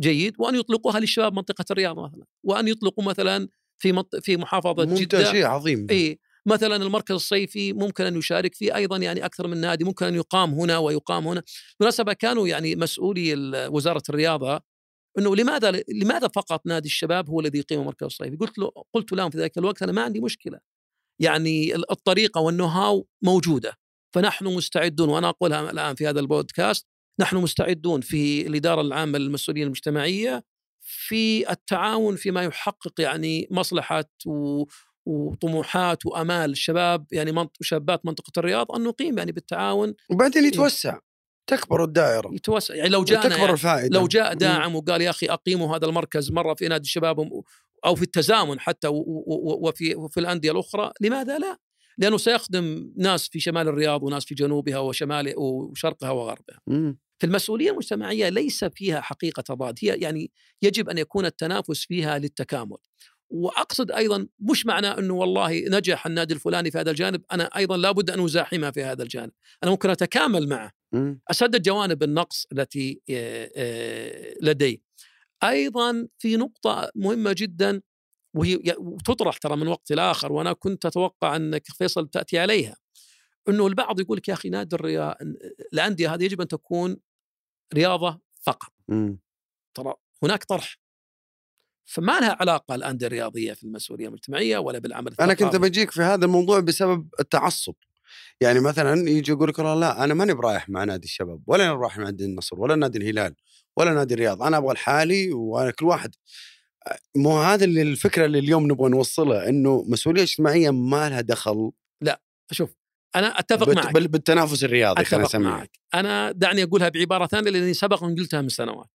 [0.00, 4.04] جيد وأن يطلقوها للشباب منطقة الرياض مثلا وأن يطلقوا مثلا في.
[4.22, 6.18] في محافظة ممتاز جده شيء عظيم اي
[6.48, 10.54] مثلا المركز الصيفي ممكن أن يشارك فيه أيضا يعني أكثر من نادي ممكن أن يقام
[10.54, 11.42] هنا ويقام هنا
[11.80, 13.34] بالمناسبة كانوا يعني مسؤولي
[13.68, 14.60] وزارة الرياضة
[15.18, 19.30] إنه لماذا لماذا فقط نادي الشباب هو الذي يقيم المركز الصيفي؟ قلت له قلت لهم
[19.30, 20.58] في ذلك الوقت أنا ما عندي مشكلة.
[21.20, 23.72] يعني ال- الطريقة والنو هاو موجودة
[24.14, 26.86] فنحن مستعدون وأنا أقولها الآن في هذا البودكاست
[27.20, 30.44] نحن مستعدون في الإدارة العامة للمسؤوليه المجتمعية
[30.80, 34.64] في التعاون فيما يحقق يعني مصلحة و
[35.08, 37.56] وطموحات وأمال الشباب يعني منط...
[37.60, 40.98] شابات منطقة الرياض أن نقيم يعني بالتعاون وبعدين يتوسع
[41.46, 45.26] تكبر الدائرة يتوسع يعني لو جاءنا وتكبر يعني الفائدة لو جاء داعم وقال يا أخي
[45.26, 47.30] أقيموا هذا المركز مرة في نادي الشباب
[47.84, 51.58] أو في التزامن حتى وفي وفي الأندية الأخرى لماذا لا؟
[51.98, 56.60] لأنه سيخدم ناس في شمال الرياض وناس في جنوبها وشمال وشرقها وغربها.
[56.66, 56.98] مم.
[57.18, 60.30] في المسؤولية المجتمعية ليس فيها حقيقة تضاد، هي يعني
[60.62, 62.76] يجب أن يكون التنافس فيها للتكامل.
[63.30, 68.10] وأقصد أيضا مش معنى إنه والله نجح النادي الفلاني في هذا الجانب، أنا أيضا لابد
[68.10, 69.30] أن ازاحمه في هذا الجانب،
[69.62, 70.72] أنا ممكن أتكامل معه.
[71.30, 74.82] اسدد جوانب النقص التي آه، آه، لدي.
[75.44, 77.80] أيضا في نقطة مهمة جدا
[78.36, 82.76] وهي وتطرح ترى من وقت لاخر وأنا كنت أتوقع انك فيصل تأتي عليها.
[83.48, 85.14] إنه البعض يقول لك يا أخي نادي الرياض
[85.72, 86.96] الأندية هذه يجب أن تكون
[87.74, 88.72] رياضة فقط.
[89.74, 90.76] ترى هناك طرح.
[91.90, 95.56] فما لها علاقة الانديه الرياضيه في المسؤولية المجتمعية ولا بالعمل أنا كنت.
[95.56, 97.74] بجيك في هذا الموضوع بسبب التعصب.
[98.40, 101.98] يعني مثلا يجي يقول لك لا أنا ماني برايح مع نادي الشباب ولا أنا رايح
[101.98, 103.34] مع نادي النصر ولا نادي الهلال
[103.76, 106.14] ولا نادي الرياض أنا أبغى لحالي وأنا كل واحد.
[107.16, 111.70] مو هذا اللي الفكرة اللي اليوم نبغى نوصلها إنه مسؤولية اجتماعية ما لها دخل
[112.52, 112.70] شوف
[113.16, 113.94] أنا أتفق بت- معك.
[113.94, 115.70] بال- بالتنافس الرياضي أتفق معك.
[115.94, 118.88] أنا دعني أقولها بعبارة ثانية لأني سبق ان قلتها من سنوات.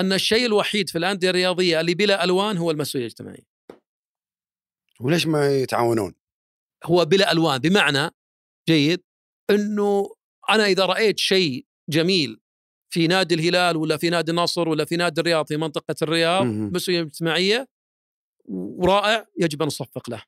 [0.00, 3.46] أن الشيء الوحيد في الأندية الرياضية اللي بلا ألوان هو المسؤولية الاجتماعية
[5.00, 6.14] وليش ما يتعاونون؟
[6.84, 8.10] هو بلا ألوان بمعنى
[8.68, 9.02] جيد
[9.50, 10.14] إنه
[10.50, 12.40] أنا إذا رأيت شيء جميل
[12.90, 16.44] في نادي الهلال ولا في نادي النصر ولا في نادي الرياض في منطقة الرياض.
[16.46, 17.68] مسؤولية اجتماعية
[18.48, 20.22] ورائع يجب أن نصفق له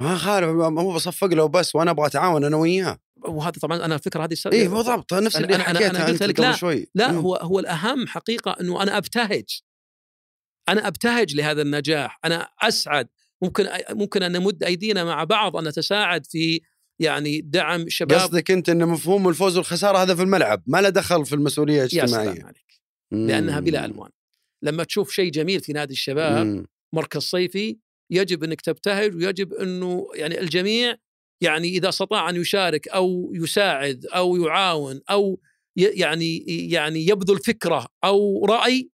[0.00, 2.98] ما خالف ما هو بصفق له بس وأنا أبغى أتعاون أنا وياه.
[3.24, 6.52] وهذا طبعا أنا الفكرة هذه اي بالضبط نفس اللي أنا- حكيتها أنا قلت لك لا،
[6.52, 6.86] شوي.
[6.94, 7.18] لا مم.
[7.18, 9.60] هو هو الأهم حقيقة إنه أنا أبتهج.
[10.68, 12.18] أنا أبتهج لهذا النجاح.
[12.24, 13.08] أنا أسعد.
[13.42, 16.60] ممكن ممكن أن نمد أيدينا مع بعض أن نتساعد في
[17.00, 18.18] يعني دعم شباب.
[18.20, 21.84] قصدك أنت إن مفهوم الفوز والخسارة هذا في الملعب ما له دخل في المسؤولية يا
[21.84, 22.32] الاجتماعية.
[22.34, 22.80] سلام عليك.
[23.12, 23.92] لأنها بلا مم.
[23.92, 24.10] ألوان.
[24.62, 26.66] لما تشوف شيء جميل في نادي الشباب مم.
[26.94, 27.78] مركز صيفي
[28.10, 30.96] يجب أنك تبتهج ويجب أنه يعني الجميع
[31.40, 35.40] يعني إذا استطاع أن يشارك أو يساعد أو يعاون أو
[35.76, 38.90] يعني يعني يبذل فكرة أو رأي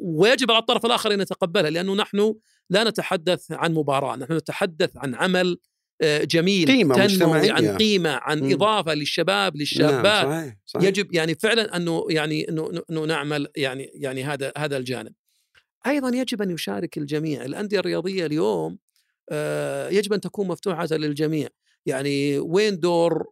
[0.00, 2.34] ويجب على الطرف الآخر أن يتقبلها لأنه نحن
[2.70, 5.58] لا نتحدث عن مباراة، نحن نتحدث عن عمل
[6.02, 7.50] آه، جميل قيمة تنموي.
[7.50, 8.52] عن قيمة عن مم.
[8.52, 14.24] إضافة للشباب نعم للشابات صحيح صحيح يجب يعني فعلا أنه يعني إنه نعمل يعني يعني
[14.24, 15.12] هذا هذا الجانب.
[15.86, 18.78] أيضا يجب أن يشارك الجميع، الأندية الرياضية اليوم
[19.30, 21.48] آه، يجب أن تكون مفتوحة للجميع،
[21.86, 23.24] يعني وين دور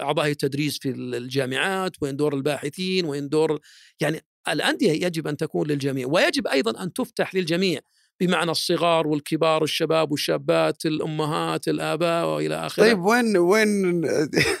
[0.00, 3.60] أعضاء التدريس في الجامعات، وين دور الباحثين، وين دور
[4.00, 7.80] يعني الأندية يجب أن تكون للجميع، ويجب أيضا أن تفتح للجميع
[8.20, 12.82] بمعنى الصغار والكبار الشباب والشابات الأمهات الآباء وإلى آخره.
[12.82, 14.00] طيب وين وين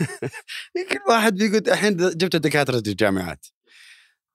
[0.90, 3.46] كل واحد بيقول الحين جبت دكاتره الجامعات.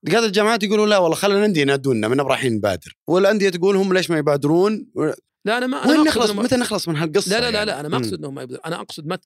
[0.04, 4.10] دكاتره الجامعات يقولوا لا والله خلينا الانديه ينادونا من رايحين نبادر والأندية تقول هم ليش
[4.12, 4.88] ما يبادرون
[5.46, 7.80] لا أنا ما أنا وين نخلص متى نخلص من هالقصة لا لا لا, يعني؟ لا
[7.80, 7.98] أنا ما.
[7.98, 9.22] أقصد انه ما يبذل أنا أقصد مت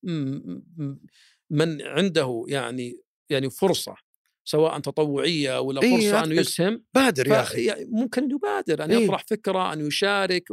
[1.49, 2.99] من عنده يعني
[3.29, 3.95] يعني فرصة
[4.45, 9.03] سواء تطوعية ولا إيه، فرصة هذا- أنه يسهم بادر يا أخي ممكن يبادر أن إيه.
[9.05, 10.43] يطرح فكرة أن يشارك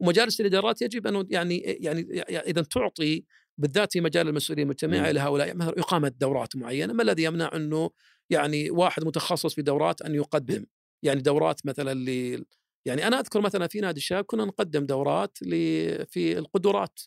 [0.00, 2.00] ومجالس الإدارات يجب ان يعني يعني
[2.46, 3.24] إذا تعطي
[3.58, 5.10] بالذات في مجال المسؤوليه المجتمعيه.
[5.12, 7.90] لهؤلاء مثلا إقامة دورات معينة ما الذي يمنع أنه
[8.30, 10.64] يعني واحد متخصص في دورات أن يقدم
[11.02, 12.44] يعني دورات مثلا ل
[12.86, 15.50] يعني أنا أذكر مثلا في نادي الشباب كنا نقدم دورات ل...
[16.06, 17.00] في القدرات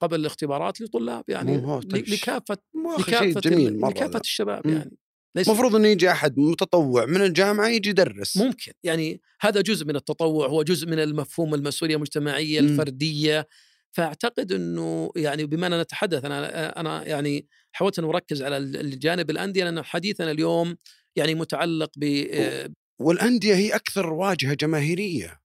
[0.00, 2.58] قبل الاختبارات لطلاب يعني ل- لكافة
[2.98, 4.20] لكافة جميل مرة لكافة.
[4.20, 4.72] الشباب مم.
[4.72, 4.98] يعني
[5.36, 10.46] المفروض إنه يجي أحد متطوع من الجامعة يجي يدرس ممكن يعني هذا جزء من التطوع
[10.46, 12.60] هو جزء من المفهوم المسؤولية المجتمعية.
[12.60, 13.48] الفردية
[13.92, 19.64] فأعتقد إنه يعني بما أننا نتحدث أنا أنا يعني حاولت أن أركز على الجانب الأندية
[19.64, 20.76] لأن حديثنا اليوم
[21.16, 22.70] يعني متعلق ب آه،
[23.00, 25.40] والأندية هي أكثر واجهة جماهيرية.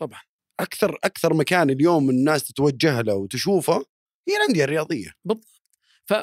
[0.00, 0.20] طبعا.
[0.60, 3.84] أكثر أكثر مكان اليوم الناس تتوجه له وتشوفه
[4.28, 5.12] هي الأندية الرياضية.
[6.06, 6.14] ف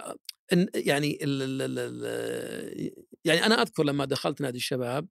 [0.56, 2.92] إن- يعني ال ال ال ال
[3.26, 5.08] يعني أنا أذكر لما دخلت نادي الشباب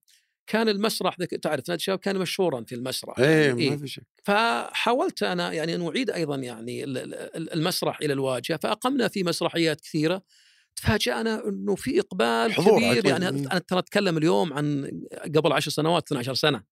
[0.51, 4.03] كان المسرح ذك- تعرف نادي الشباب كان مشهورا في المسرح إيه يعني ما في شك
[4.25, 9.81] فحاولت أنا يعني أن أعيد أيضا يعني ال- ال- المسرح إلى الواجهة فأقمنا في مسرحيات
[9.81, 10.23] كثيرة
[10.77, 13.07] تفاجأنا أنه في إقبال حضور كبير.
[13.07, 13.49] يعني مم.
[13.49, 14.91] أنا ترى أتكلم اليوم عن
[15.37, 16.63] قبل عشر سنوات 12 سنة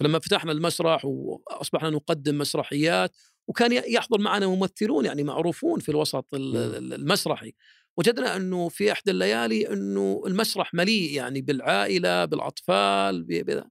[0.00, 3.16] فلما فتحنا المسرح وأصبحنا نقدم مسرحيات
[3.48, 6.26] وكان يحضر معنا ممثلون يعني معروفون في الوسط.
[6.34, 7.54] ال- المسرحي
[7.98, 13.70] وجدنا إنه في إحدى الليالي إنه المسرح مليء يعني بالعائلة بالأطفال بذا.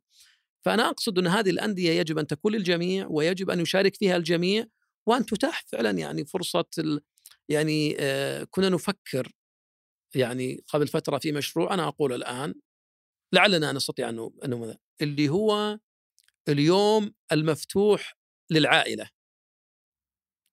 [0.66, 4.66] فأنا أقصد ان هذه الأندية يجب أن تكون للجميع ويجب أن يشارك فيها الجميع
[5.08, 7.02] وأن تتاح فعلا يعني فرصة ال...
[7.50, 9.32] يعني آه كنا نفكر
[10.16, 12.54] يعني قبل فترة في مشروع أنا أقول الآن
[13.34, 15.80] لعلنا نستطيع انه اللي هو
[16.50, 18.18] اليوم المفتوح
[18.52, 19.10] للعائلة.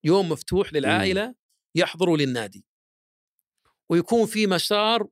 [0.05, 1.35] يوم مفتوح للعائلة
[1.75, 2.65] يحضروا للنادي.
[3.91, 5.09] ويكون في مسار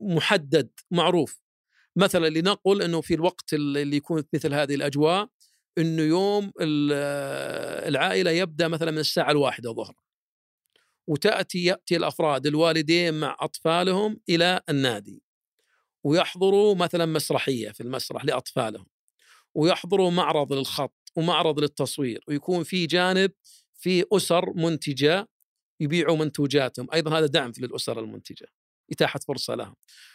[0.00, 1.40] محدد معروف.
[1.96, 5.28] مثلا لنقل إنه في الوقت اللي يكون مثل هذه الأجواء
[5.78, 6.92] إنه يوم ال-
[7.88, 9.94] العائلة يبدأ مثلا من الساعة الواحدة ظهرا
[11.06, 15.22] وتأتي يأتي الأفراد الوالدين مع أطفالهم إلى النادي.
[16.04, 18.86] ويحضروا مثلا مسرحية في المسرح لأطفالهم.
[19.54, 22.24] ويحضروا معرض للخط ومعرض للتصوير.
[22.28, 23.32] ويكون في جانب
[23.74, 25.28] في أسر منتجة
[25.80, 26.88] يبيعوا منتوجاتهم.
[26.94, 28.46] أيضا هذا دعم للاسر المنتجة
[28.92, 29.74] إتاحة فرصة لهم.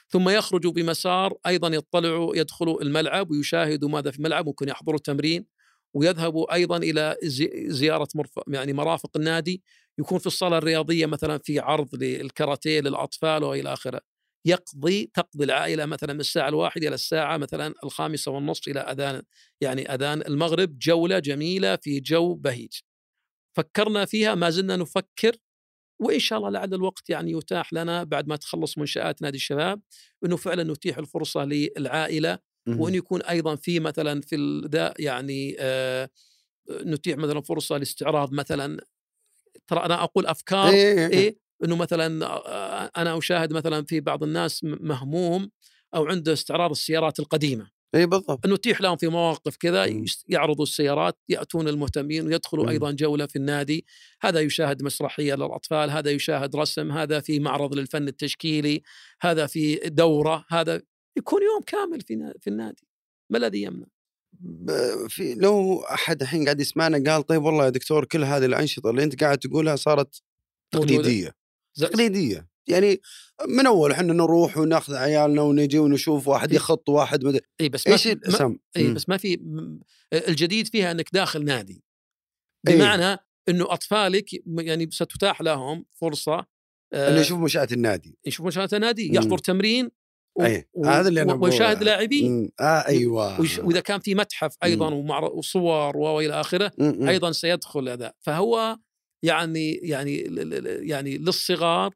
[0.10, 5.46] ثم يخرجوا بمسار أيضا يطلعوا يدخلوا الملعب ويشاهدوا ماذا في الملعب ممكن يحضروا تمرين
[5.94, 8.40] ويذهبوا أيضا إلى زي- زيارة مرف...
[8.48, 9.64] يعني مرافق النادي
[10.00, 14.02] يكون في الصالة الرياضية مثلا في عرض للكاراتيه للأطفال وإلى آخره.
[14.46, 19.22] يقضي تقضي العائلة مثلا من الساعة الواحده إلى الساعة مثلا الخامسة والنصف إلى أذان
[19.62, 22.74] يعني أذان المغرب جولة جميلة في جو بهيج.
[23.58, 25.36] فكرنا فيها ما زلنا نفكر
[26.00, 29.82] وإن شاء الله لعل الوقت يعني يتاح لنا بعد ما تخلص منشآت نادي الشباب
[30.26, 32.40] إنه فعلا نتيح الفرصة للعائلة.
[32.78, 36.10] وان يكون أيضا في مثلا في ال- ذا يعني آه
[36.72, 38.82] نتيح مثلا فرصة لاستعراض مثلا
[39.68, 44.64] ترى أنا أقول أفكار إيه إيه إنه مثلا آه، أنا أشاهد مثلا في بعض الناس
[44.64, 45.52] مهموم
[45.96, 48.46] أو عنده استعراض السيارات القديمة إي بالضبط.
[48.46, 52.70] إنه يتيح لهم في مواقف كذا يعرضوا السيارات يأتون المهتمين ويدخلوا.
[52.70, 53.86] أيضا جولة في النادي.
[54.22, 58.82] هذا يشاهد مسرحية للأطفال هذا يشاهد رسم هذا في معرض للفن التشكيلي
[59.22, 60.82] هذا في دورة هذا
[61.18, 62.88] يكون يوم كامل في في النادي.
[63.30, 63.88] ما الذي يمنع؟
[65.08, 69.04] في لو أحد الحين قاعد يسمعنا قال طيب والله يا دكتور كل هذه الأنشطة اللي
[69.04, 70.22] أنت قاعد تقولها صارت.
[70.72, 71.36] تقليدية.
[71.76, 72.48] تقليدية.
[72.70, 73.02] يعني
[73.48, 76.56] من أول إحنا نروح وناخذ عيالنا ونجي ونشوف واحد إيه.
[76.56, 77.40] يخط واحد مد...
[77.62, 78.94] اي بس ما إيش في- ما؟ اي.
[78.94, 79.40] بس ما في
[80.14, 81.84] الجديد فيها إنك داخل نادي
[82.68, 82.76] إيه.
[82.76, 83.18] بمعنى
[83.50, 84.26] إنه أطفالك
[84.58, 86.46] يعني ستتاح لهم فرصة
[86.94, 89.16] آه، إنه يشوف منشاه النادي يشوف مشاهدة نادي مم.
[89.16, 89.92] يحضر تمرين
[90.36, 91.84] و- و- هذا اللي أنا ويشاهد.
[91.84, 92.52] لاعبين.
[92.60, 96.72] آه أيوه ويش- وإذا كان في متحف أيضا ومعرض وصور وإلى آخره.
[96.82, 98.78] أيضا سيدخل هذا فهو
[99.24, 100.16] يعني يعني
[100.66, 101.94] يعني للصغار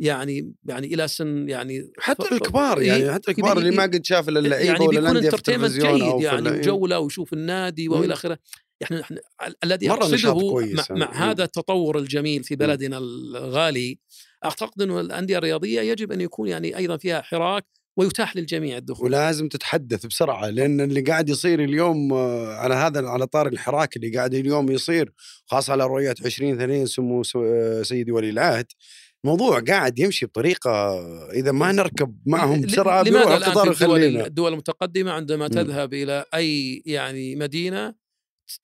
[0.00, 4.28] يعني يعني إلى سن يعني حتى الكبار إيه، يعني حتى الكبار اللي ما قد شاف
[4.28, 6.50] الا اللعيبه يعني ولا الأندية في انترتينمنت التلفزيون جيد يعني.
[6.50, 8.38] وجوله ويشوف النادي وإلى آخره
[8.80, 9.02] يعني
[9.46, 11.00] ال- الذي أقصده مع, يعني.
[11.00, 11.14] مع مم.
[11.16, 13.98] هذا التطور الجميل في بلدنا الغالي
[14.44, 17.64] أعتقد إنه الأندية الرياضية يجب أن يكون يعني أيضا فيها حراك
[17.98, 23.26] ويتاح للجميع الدخول ولازم تتحدث بسرعة لأن اللي قاعد يصير اليوم آه، على هذا على
[23.26, 25.12] طار الحراك اللي قاعد اليوم يصير
[25.46, 28.66] خاصة على رؤية 2030 سمو س- آه، سيدي ولي العهد
[29.26, 31.00] الموضوع قاعد يمشي بطريقة
[31.30, 35.48] إذا ما نركب معهم بسرعة لماذا الآن في الدول, الدول المتقدمة عندما.
[35.48, 37.94] تذهب إلى أي يعني مدينة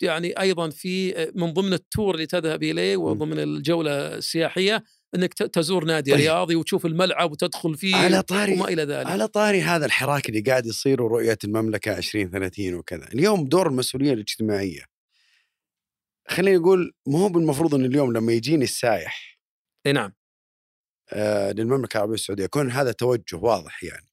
[0.02, 4.84] يعني أيضا في من ضمن التور اللي تذهب إليه وضمن الجولة السياحية
[5.14, 6.20] إنك تزور نادي طيب.
[6.20, 9.06] رياضي وتشوف الملعب وتدخل فيه على طاري وما إلى ذلك.
[9.06, 13.08] على طاري هذا الحراك اللي قاعد يصير ورؤية المملكة 2030 وكذا.
[13.14, 14.82] اليوم دور المسؤوليه الاجتماعية.
[16.28, 19.38] خليني أقول مو بالمفروض إن اليوم لما يجيني السايح
[19.86, 20.04] إي نعم.
[20.04, 20.21] آه،
[21.52, 22.44] للمملكة العربية السعودية.
[22.44, 24.08] يكون هذا توجه واضح يعني.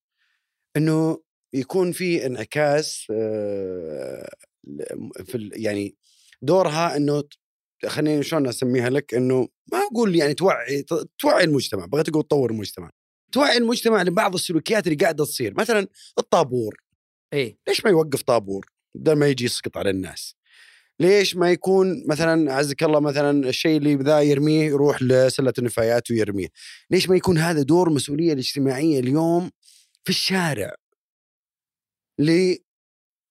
[0.77, 1.21] إنه
[1.53, 4.29] يكون في انعكاس آه،
[5.25, 5.95] في يعني
[6.41, 7.23] دورها إنه
[7.87, 10.85] خليني شلون أسميها لك؟ إنه ما أقول يعني توعي
[11.19, 12.89] توعي المجتمع بغيت أقول تطور المجتمع.
[13.31, 15.53] توعي المجتمع لبعض السلوكيات اللي قاعدة تصير.
[15.57, 15.87] مثلا
[16.19, 16.83] الطابور.
[17.33, 20.35] اي ليش ما يوقف طابور بدل ما يجي يسقط على الناس؟
[20.99, 26.47] ليش ما يكون مثلا عزك الله مثلا الشيء اللي ذا يرميه يروح لسلة النفايات ويرميه؟
[26.91, 29.51] ليش ما يكون هذا دور المسؤوليه الاجتماعية اليوم
[30.03, 30.75] في الشارع؟
[32.19, 32.63] لي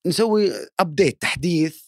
[0.07, 1.83] نسوي ابديت تحديث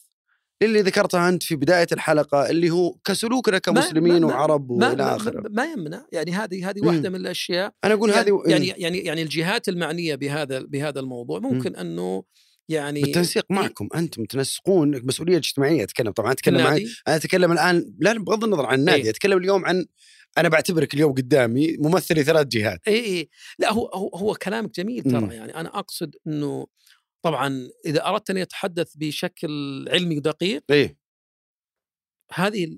[0.62, 5.40] للي ذكرتها أنت في بداية الحلقة اللي هو كسلوكنا كمسلمين ما- وعرب ما, والى اخره
[5.40, 6.86] ما, ما يمنع يعني هذه هذه.
[6.86, 7.72] واحدة من الأشياء.
[7.84, 12.24] أنا أقول يعني هذه يعني يعني يعني الجهات المعنية بهذا بهذا الموضوع ممكن أنه
[12.70, 18.12] يعني بالتنسيق معكم أنتم تنسقون مسؤولية اجتماعية أتكلم طبعا أتكلم عن أنا أتكلم الآن لا
[18.12, 19.10] بغض النظر عن النادي إيه.
[19.10, 19.86] أتكلم اليوم عن
[20.38, 25.02] أنا بعتبرك اليوم قدامي ممثل لثلاث جهات اي اي لا هو هو, هو كلامك جميل
[25.06, 25.20] مم.
[25.20, 26.66] ترى يعني أنا أقصد إنه
[27.22, 30.96] طبعا إذا أردت أن اتحدث بشكل علمي دقيق إيه
[32.32, 32.76] هذه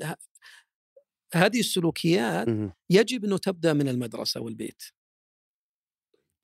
[1.34, 2.48] هذه السلوكيات.
[2.90, 4.82] يجب إنه تبدأ من المدرسة والبيت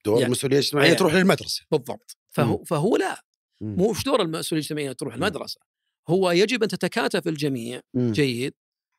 [0.05, 0.97] دور يعني- المسؤولية الاجتماعية إيه.
[0.97, 3.28] تروح للمدرسة بالضبط فهو فهو لا مم.
[3.61, 5.15] مو مش دور المسؤوليه الاجتماعية تروح.
[5.15, 5.61] المدرسة
[6.09, 7.81] هو يجب أن تتكاتف الجميع.
[7.97, 8.55] جيد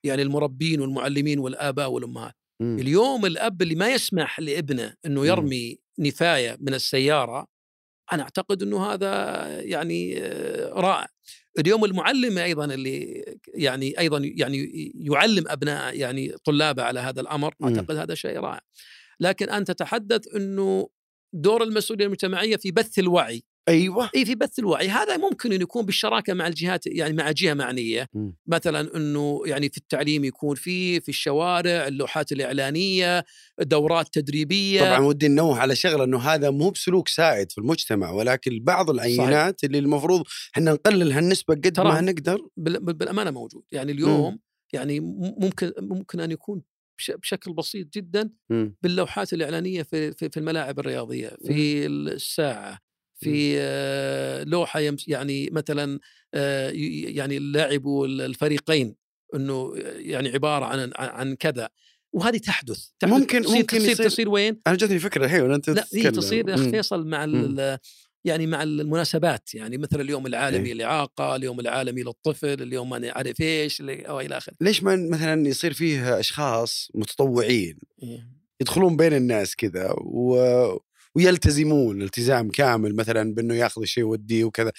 [0.05, 2.35] يعني المربين والمعلمين والآباء والأمهات.
[2.61, 5.27] اليوم الأب اللي ما يسمح لابنه إنه.
[5.27, 7.47] يرمي نفاية من السيارة
[8.13, 11.07] أنا أعتقد إنه هذا يعني آه، رائع
[11.59, 17.55] اليوم المعلم أيضا اللي يعني أيضا يعني يعلم أبناء يعني طلابه على هذا الأمر.
[17.63, 18.61] أعتقد هذا شيء رائع
[19.19, 20.89] لكن ان تتحدث إنه
[21.33, 24.09] دور المسؤولية المجتمعية في بث الوعي أيوه.
[24.15, 24.87] إي في بث الوعي.
[24.89, 28.07] هذا ممكن ان يكون بالشراكة مع الجهات يعني مع جهة معنية.
[28.13, 28.35] مم.
[28.47, 33.25] مثلا إنه يعني في التعليم يكون فيه في الشوارع اللوحات الإعلانية
[33.61, 34.81] دورات تدريبية.
[34.81, 39.63] طبعا ودي ننوه على شغلة إنه هذا مو بسلوك سائد في المجتمع ولكن بعض العينات
[39.63, 42.47] اللي المفروض إحنا نقلل هالنسبة قد ما نقدر.
[42.57, 43.63] بال- بال- بالأمانة موجود.
[43.71, 44.39] يعني اليوم
[44.73, 46.61] يعني م- ممكن ممكن أن يكون
[46.97, 48.75] بش- بشكل بسيط جدا مم.
[48.81, 52.79] باللوحات الإعلانية في في في الملاعب الرياضية في الساعة.
[53.19, 55.99] في آه، لوحة يعني مثلا
[56.33, 58.95] يعني اللاعب الفريقين
[59.35, 61.69] إنه يعني عبارة عن عن كذا
[62.13, 65.69] وهذه تحدث, تحدث ممكن- تصير ممكن تصير, يصير- تصير وين؟ أنا جتني فكرة الحين وأنت
[65.69, 66.11] لا هي.
[66.11, 66.63] تصير يا مم.
[66.63, 67.35] اخ فيصل مع مم.
[67.59, 67.77] ال-
[68.25, 70.73] يعني مع المناسبات يعني مثل اليوم العالمي إيه.
[70.73, 74.53] للإعاقة، اليوم العالمي للطفل، اليوم ما عارف إيش اللي- أو إلى آخره.
[74.61, 78.27] ليش ما مثلا يصير فيه أشخاص متطوعين إيه.
[78.61, 80.35] يدخلون بين الناس كذا و...
[81.17, 84.71] ويلتزمون التزام كامل مثلا بأنه ياخذ الشيء ويوديه وكذا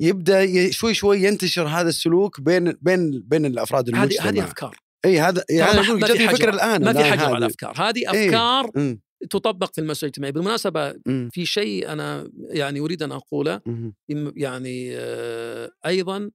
[0.00, 5.20] يبدأ شوي شوي ينتشر هذا السلوك بين بين بين الأفراد هذه المجتمع هذه أفكار إي
[5.20, 6.54] هذا يعني ما- في حجر.
[6.54, 7.38] الآن ما في حجر على هذه.
[7.38, 8.26] الأفكار هذه إيه.
[8.28, 9.00] أفكار مم.
[9.30, 11.28] تطبق في المسؤوليه الاجتماعيه بالمناسبة مم.
[11.32, 13.60] في شيء أنا يعني أريد أن أقوله.
[14.08, 16.30] يم- يعني آه، أيضا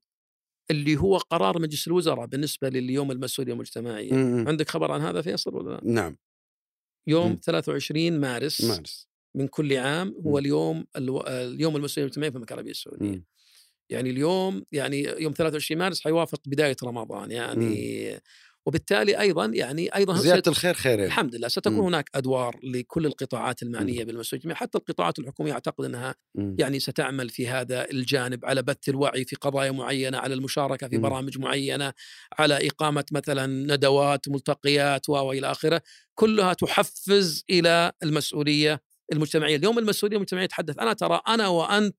[0.72, 5.70] اللي هو قرار مجلس الوزراء بالنسبة لليوم المسؤوليه المجتمعيه مم.عندك خبر عن هذا فيصل ولا
[5.76, 6.18] لا؟ نعم
[7.08, 7.40] يوم مم.
[7.44, 10.38] 23 مارس مارس من كل عام هو مم.
[10.38, 10.86] اليوم.
[10.98, 13.26] اليوم المسؤولية المجتمعية في المملكة العربية السعودية مم.
[13.90, 18.20] يعني اليوم يعني يوم 23 مارس حيوافق بداية رمضان يعني
[18.66, 21.82] وبالتالي أيضا يعني أيضا زيادة ست- الخير خيرين الحمد لله ستكون مم.
[21.82, 26.56] هناك أدوار لكل القطاعات المعنية الاجتماعيه حتى القطاعات الحكومية أعتقد إنها مم.
[26.60, 31.02] يعني ستعمل في هذا الجانب على بث الوعي في قضايا معينة على المشاركة في مم.
[31.04, 31.94] برامج معينة
[32.40, 35.82] على إقامة مثلا ندوات ملتقيات و- وإلى آخره
[36.16, 38.82] كلها تحفز إلى المسؤولية
[39.14, 41.96] المجتمعية اليوم المسؤولية المجتمعية يتحدث أنا ترى أنا وأنت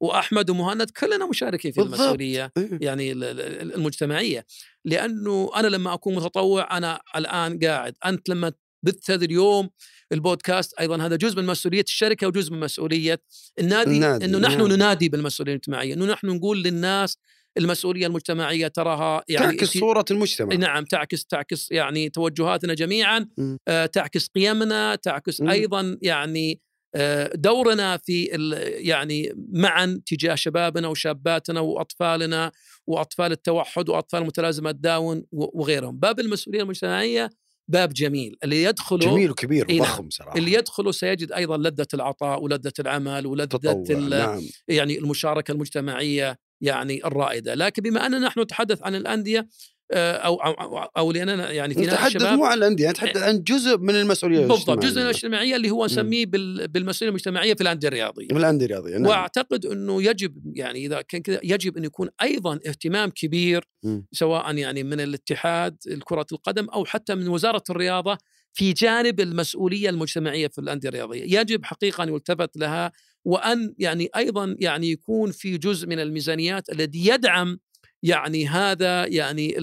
[0.00, 1.98] وأحمد ومهند كلنا مشاركين في بالضبط.
[2.00, 2.78] المسؤولية إيه.
[2.80, 4.46] يعني ال- ال- المجتمعية
[4.84, 8.52] لأنه أنا لما أكون متطوع أنا الآن قاعد أنت لما
[8.82, 9.70] بث هذا اليوم
[10.12, 13.22] البودكاست أيضا هذا جزء من مسؤولية الشركة وجزء من مسؤولية
[13.58, 14.66] النادي, النادي، إنه نحن نعم.
[14.72, 17.18] ننادي بالمسؤولية المجتمعية إنه نحن نقول للناس
[17.58, 23.28] المسؤولية المجتمعية تراها يعني تعكس صورة المجتمع نعم تعكس تعكس يعني توجهاتنا جميعا.
[23.68, 25.48] آه، تعكس قيمنا تعكس مم.
[25.50, 26.60] أيضا يعني
[26.94, 32.52] آه، دورنا في ال- يعني معا تجاه شبابنا وشاباتنا وأطفالنا
[32.86, 37.30] وأطفال التوحد وأطفال متلازمة داون و- وغيرهم باب المسؤولية المجتمعية
[37.68, 39.80] باب جميل اللي يدخله جميل وكبير إيه.
[39.80, 46.38] وضخم صراحة اللي يدخله سيجد أيضا لذة العطاء ولذة العمل ولذة نعم يعني المشاركة المجتمعية
[46.62, 49.48] يعني الرائدة، لكن بما أننا نحن نتحدث عن الأندية
[49.94, 53.94] آه، أو أو أو لاننا يعني في نتحدث مو عن الأندية نتحدث عن جزء من
[53.94, 54.78] المسؤولية بالضبط.
[54.82, 58.28] جزء من الاجتماعية اللي هو نسميه بال- بالمسؤولية المجتمعية في الأندية الرياضية.
[58.30, 59.06] من الأندية الرياضية نعم.
[59.06, 64.06] وأعتقد إنه يجب يعني إذا كان كذا يجب أن يكون أيضا اهتمام كبير مم.
[64.12, 68.18] سواء يعني من الاتحاد كره القدم أو حتى من وزارة الرياضة
[68.52, 72.92] في جانب المسؤولية المجتمعية في الأندية الرياضية، يجب حقيقه ان يلتفت لها
[73.24, 77.58] وأن يعني أيضا يعني يكون في جزء من الميزانيات الذي يدعم
[78.02, 79.54] يعني هذا يعني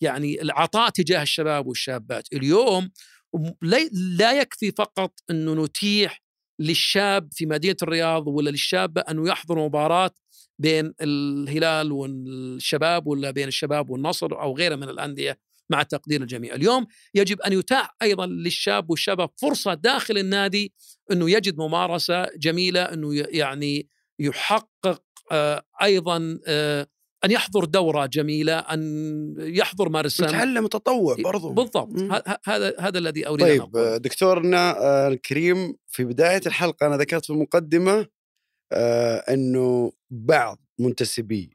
[0.00, 2.90] يعني العطاء تجاه الشباب والشابات، اليوم
[3.62, 6.22] لي- لا يكفي فقط إنه نتيح
[6.60, 10.10] للشاب في مدينة الرياض ولا للشابه انه يحضر مباراة
[10.58, 15.38] بين الهلال والشباب ولا بين الشباب والنصر أو غيره من الأندية.
[15.70, 20.72] مع تقدير الجميع، اليوم يجب أن يتاح أيضا للشاب والشباب فرصة داخل النادي
[21.12, 25.02] أنه يجد ممارسة جميلة أنه ي- يعني يحقق
[25.32, 26.86] آه، أيضا آه،
[27.24, 31.52] أن يحضر دورة جميلة أن يحضر مارس يتعلم تطوع برضو.
[31.52, 31.88] بالضبط.
[32.44, 37.30] هذا هذا الذي أريد أن طيب دكتورنا آه، الكريم في بداية الحلقة أنا ذكرت في
[37.30, 38.06] المقدمه
[38.72, 41.50] آه، أنه بعض منتسبي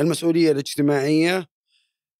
[0.00, 1.46] المسؤولية الاجتماعية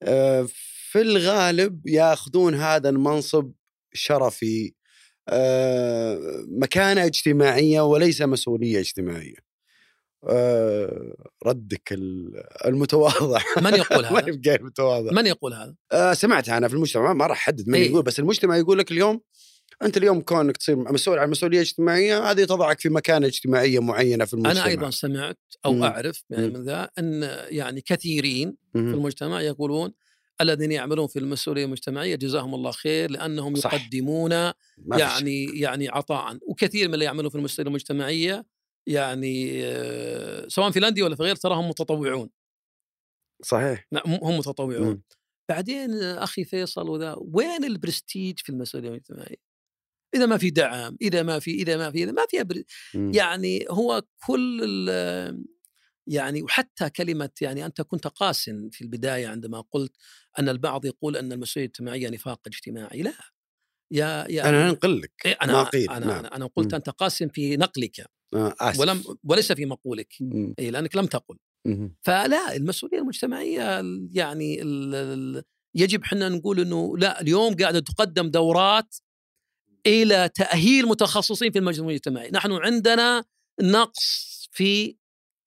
[0.03, 0.49] آه،
[0.97, 3.53] في الغالب ياخذون هذا المنصب
[3.92, 4.74] شرفي
[5.28, 9.36] آه، مكانة اجتماعية وليس مسؤولية اجتماعية
[10.28, 11.14] آه،
[11.47, 16.68] ردك ال- المتواضع من يقول ما هذا؟ يبقى المتواضع من يقول هذا؟ آه سمعتها أنا
[16.68, 17.90] في المجتمع ما راح أحدد من إيه.
[17.90, 19.20] يقول بس المجتمع يقول لك اليوم
[19.82, 24.34] أنت اليوم كونك تصير مسؤول عن مسؤولية اجتماعية هذه تضعك في مكانة اجتماعية معينة في
[24.34, 25.84] المجتمع أنا أيضا سمعت أو.
[25.84, 26.47] أعرف يعني.
[26.49, 28.78] من ذا أن يعني كثيرين في.
[28.94, 29.92] المجتمع يقولون
[30.41, 33.74] الذين يعملون في المسؤولية المجتمعية جزاهم الله خير لأنهم صح.
[33.74, 34.32] يقدمون
[34.93, 38.47] يعني يعني عطاء وكثير من اللي يعملون في المسؤولية المجتمعية
[38.87, 42.30] يعني آه، سواء في الأندية ولا في غير تراهم متطوعون.
[43.43, 45.03] صحيح نعم هم متطوعون مم.
[45.49, 49.47] بعدين أخي فيصل وذا وين البرستيج في المسؤولية المجتمعية؟
[50.14, 52.62] إذا ما في دعم، إذا ما في إذا ما في إذا ما في بر...
[52.95, 54.89] يعني هو كل
[56.07, 59.97] يعني وحتى كلمة يعني أنت كنت قاس في البداية عندما قلت
[60.39, 63.12] أن البعض يقول أن المسؤولية الاجتماعية نفاق اجتماعي، لا
[63.93, 66.18] يا يا أنا أنقل لك إيه، ما أنا قيل أنا نعم.
[66.18, 66.74] أنا, أنا قلت.
[66.74, 68.01] أنت قاسم في نقلك
[68.34, 68.80] آه آسف.
[68.80, 70.14] ولم وليس في مقولك.
[70.59, 71.97] اي لأنك لم تقل مم.
[72.03, 73.82] فلا المسؤولية المجتمعية
[74.12, 75.43] يعني ال ال
[75.74, 78.97] يجب حنا نقول إنه لا اليوم قاعدة تقدم دورات
[79.87, 83.24] إلى تأهيل متخصصين في المجتمع الاجتماعي، نحن عندنا
[83.62, 84.97] نقص في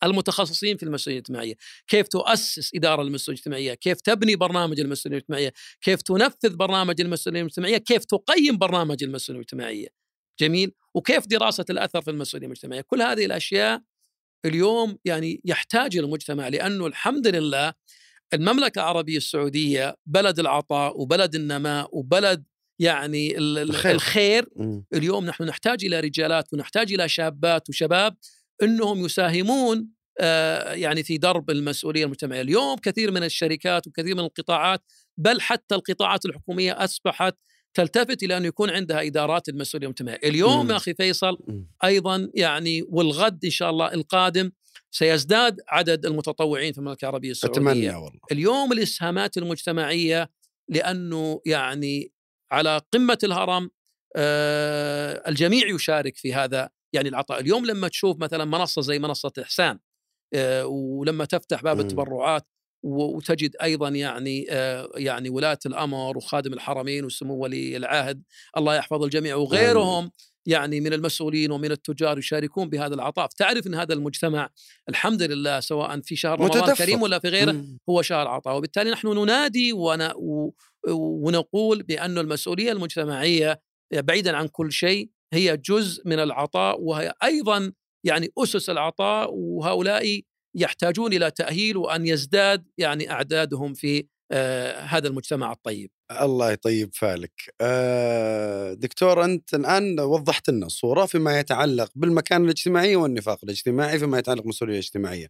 [0.04, 1.54] المتخصصين في المسؤوليه الاجتماعية،
[1.88, 7.78] كيف تؤسس إدارة المسؤوليه الاجتماعية، كيف تبني برنامج المسؤوليه الاجتماعية، كيف تنفذ برنامج المسؤوليه الاجتماعية،
[7.78, 9.88] كيف تقيم برنامج المسؤوليه الاجتماعية.
[10.40, 13.82] جميل؟ وكيف دراسة الأثر في المسؤوليه المجتمعيه، كل هذه الأشياء
[14.46, 17.74] اليوم يعني يحتاج المجتمع لأنه الحمد لله
[18.34, 22.44] المملكة العربية السعودية بلد العطاء وبلد النماء وبلد
[22.80, 23.96] يعني ال- ال- الخير.
[23.96, 24.50] الخير.
[24.94, 28.18] اليوم نحن نحتاج إلى رجالات ونحتاج إلى شابات وشباب
[28.64, 29.90] إنهم يساهمون
[30.22, 34.82] آه، يعني في درب المسؤولية المجتمعية، اليوم كثير من الشركات وكثير من القطاعات
[35.18, 37.36] بل حتى القطاعات الحكومية أصبحت
[37.74, 40.72] تلتفت إلى انه يكون عندها إدارات المسؤولية المجتمعية، اليوم مم.
[40.72, 41.72] يا أخي فيصل مم.
[41.84, 44.52] أيضا يعني والغد إن شاء الله القادم
[44.92, 47.62] سيزداد عدد المتطوعين في المملكة العربية السعودية.
[47.62, 50.30] أتمنى والله اليوم الإسهامات المجتمعية
[50.70, 52.12] لأنه يعني
[52.52, 53.70] على قمة الهرم
[54.16, 59.80] آه، الجميع يشارك في هذا يعني العطاء اليوم لما تشوف مثلا منصة زي منصة إحسان
[60.34, 61.82] آه، ولما تفتح باب مم.
[61.82, 62.48] التبرعات
[62.84, 68.24] وتجد أيضا يعني آه، يعني ولاة الأمر وخادم الحرمين وسمو ولي العهد
[68.58, 70.12] الله يحفظ الجميع وغيرهم
[70.46, 74.50] يعني من المسؤولين ومن التجار يشاركون بهذا العطاء تعرف إن هذا المجتمع
[74.90, 76.72] الحمد لله سواء في شهر رمضان.
[76.72, 77.80] الكريم ولا في غيره مم.
[77.90, 80.10] هو شهر عطاء وبالتالي نحن ننادي ون...
[80.88, 83.62] ونقول بأن المسؤولية المجتمعية
[83.94, 87.72] بعيدا عن كل شيء هي جزء من العطاء وهي أيضا
[88.06, 90.22] يعني أسس العطاء وهؤلاء
[90.56, 95.92] يحتاجون إلى تأهيل وأن يزداد يعني أعدادهم في آه هذا المجتمع الطيب.
[96.22, 103.40] الله يطيب فالك آه، دكتور أنت الآن وضحت لنا الصورة فيما يتعلق بالمكانة الاجتماعية والنفاق
[103.44, 105.28] الاجتماعي فيما يتعلق بالمسؤولية الاجتماعية.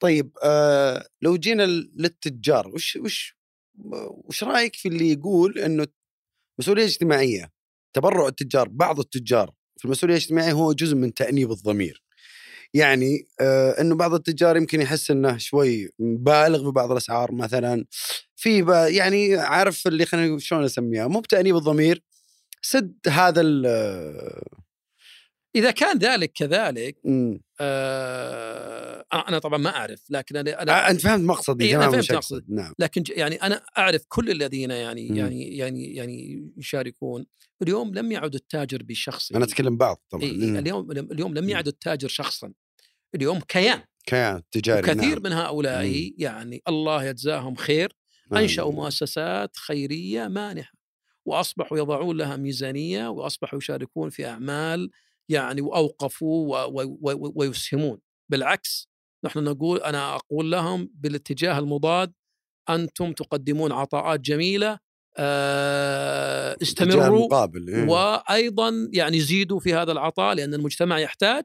[0.00, 1.66] طيب آه، لو جينا
[1.96, 3.36] للتجار وش وش
[4.24, 5.86] وش رأيك في اللي يقول إنه
[6.58, 7.53] مسؤولية اجتماعية
[7.94, 12.02] تبرع التجار بعض التجار في المسؤولية الاجتماعية هو جزء من تأنيب الضمير.
[12.74, 17.84] يعني آه إنه بعض التجار يمكن يحس إنه شوي بالغ ببعض الأسعار مثلا.
[18.36, 22.02] في يعني عارف اللي خلينا شلون أسميها مو بتأنيب الضمير
[22.62, 23.40] سد هذا
[25.56, 27.40] ال إذا كان ذلك كذلك مم.
[27.60, 32.12] آه أنا طبعا ما أعرف لكن أنا, أنا آه أنت فهمت مقصدي إيه، تمام فهمت.
[32.12, 32.44] مقصدك.
[32.48, 35.16] نعم لكن يعني أنا أعرف كل الذين يعني مم.
[35.16, 37.26] يعني يعني يعني يشاركون
[37.62, 40.56] اليوم لم يعد التاجر بشخصه أنا أتكلم بعض طبعا إيه، مم.
[40.56, 41.50] اليوم اليوم لم مم.
[41.50, 42.52] يعد التاجر شخصا
[43.14, 45.22] اليوم كيان كيان تجاري وكثير نعم.
[45.22, 46.14] من هؤلاء مم.
[46.18, 47.96] يعني الله يجزاهم خير.
[48.32, 50.72] أنشأوا مؤسسات خيرية مانحة
[51.24, 54.90] وأصبحوا يضعون لها ميزانية وأصبحوا يشاركون في أعمال
[55.28, 56.64] يعني واوقفوا
[57.34, 58.00] ويسهمون
[58.30, 58.88] بالعكس
[59.24, 62.12] نحن نقول أنا أقول لهم بالاتجاه المضاد
[62.70, 64.78] أنتم تقدمون عطاءات جميلة
[66.62, 67.88] استمروا مقابل إيه.
[67.88, 71.44] وأيضا يعني زيدوا في هذا العطاء لأن المجتمع يحتاج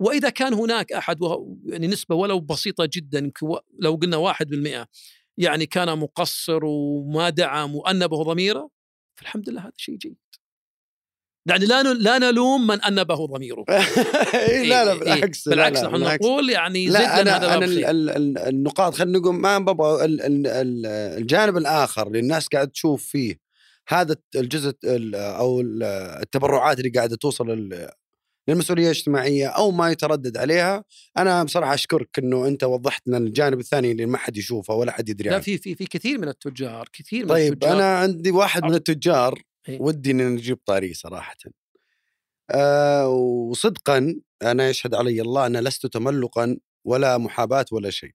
[0.00, 1.18] وإذا كان هناك أحد
[1.66, 3.32] يعني نسبة ولو بسيطة جدا
[3.78, 4.88] لو قلنا واحد بالمئة
[5.38, 8.70] يعني كان مقصر وما دعم وأنبه ضميره
[9.18, 10.18] فالحمد لله هذا شيء جيد.
[11.46, 13.64] يعني لا لا نلوم من أنبه ضميره.
[14.34, 16.24] إيه لا لا إيه، بالعكس لا، بالعكس لا، نحن بالعكس.
[16.24, 17.90] نقول يعني لا هذا ال- خير.
[17.90, 20.86] ال- ال- النقاط خلينا نقول ما ال-
[21.18, 23.38] الجانب الآخر اللي الناس قاعد تشوف فيه
[23.88, 25.82] هذا الجزء ال- أو ال-
[26.22, 27.90] التبرعات اللي قاعدة توصل لل-
[28.48, 30.84] للمسؤولية الاجتماعية أو ما يتردد عليها
[31.18, 35.08] أنا بصراحة أشكرك إنه أنت وضحت لنا الجانب الثاني اللي ما حد يشوفه ولا حد
[35.08, 38.30] يدري لا عنه في في في كثير من التجار كثير من طيب التجار أنا عندي
[38.30, 39.80] واحد من التجار إيه.
[39.80, 41.36] ودي ان نجيب طاري صراحة.
[42.50, 48.12] أه وصدقا أنا يشهد علي الله أنا لست تملقا ولا محاباة ولا شيء.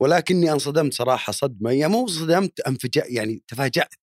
[0.00, 3.94] ولكني انصدمت صراحة صدمة يعني مو صدمت انفجأ يعني تفاجأت.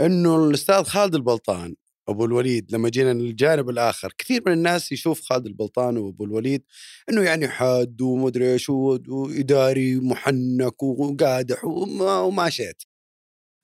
[0.00, 1.74] إنه الأستاذ خالد البلطان
[2.08, 6.62] أبو الوليد لما جينا للجانب الآخر كثير من الناس يشوف خالد البلطان وأبو الوليد
[7.10, 12.82] إنه يعني حاد ومدري إيش واداري محنك وقادح وما, وما شئت.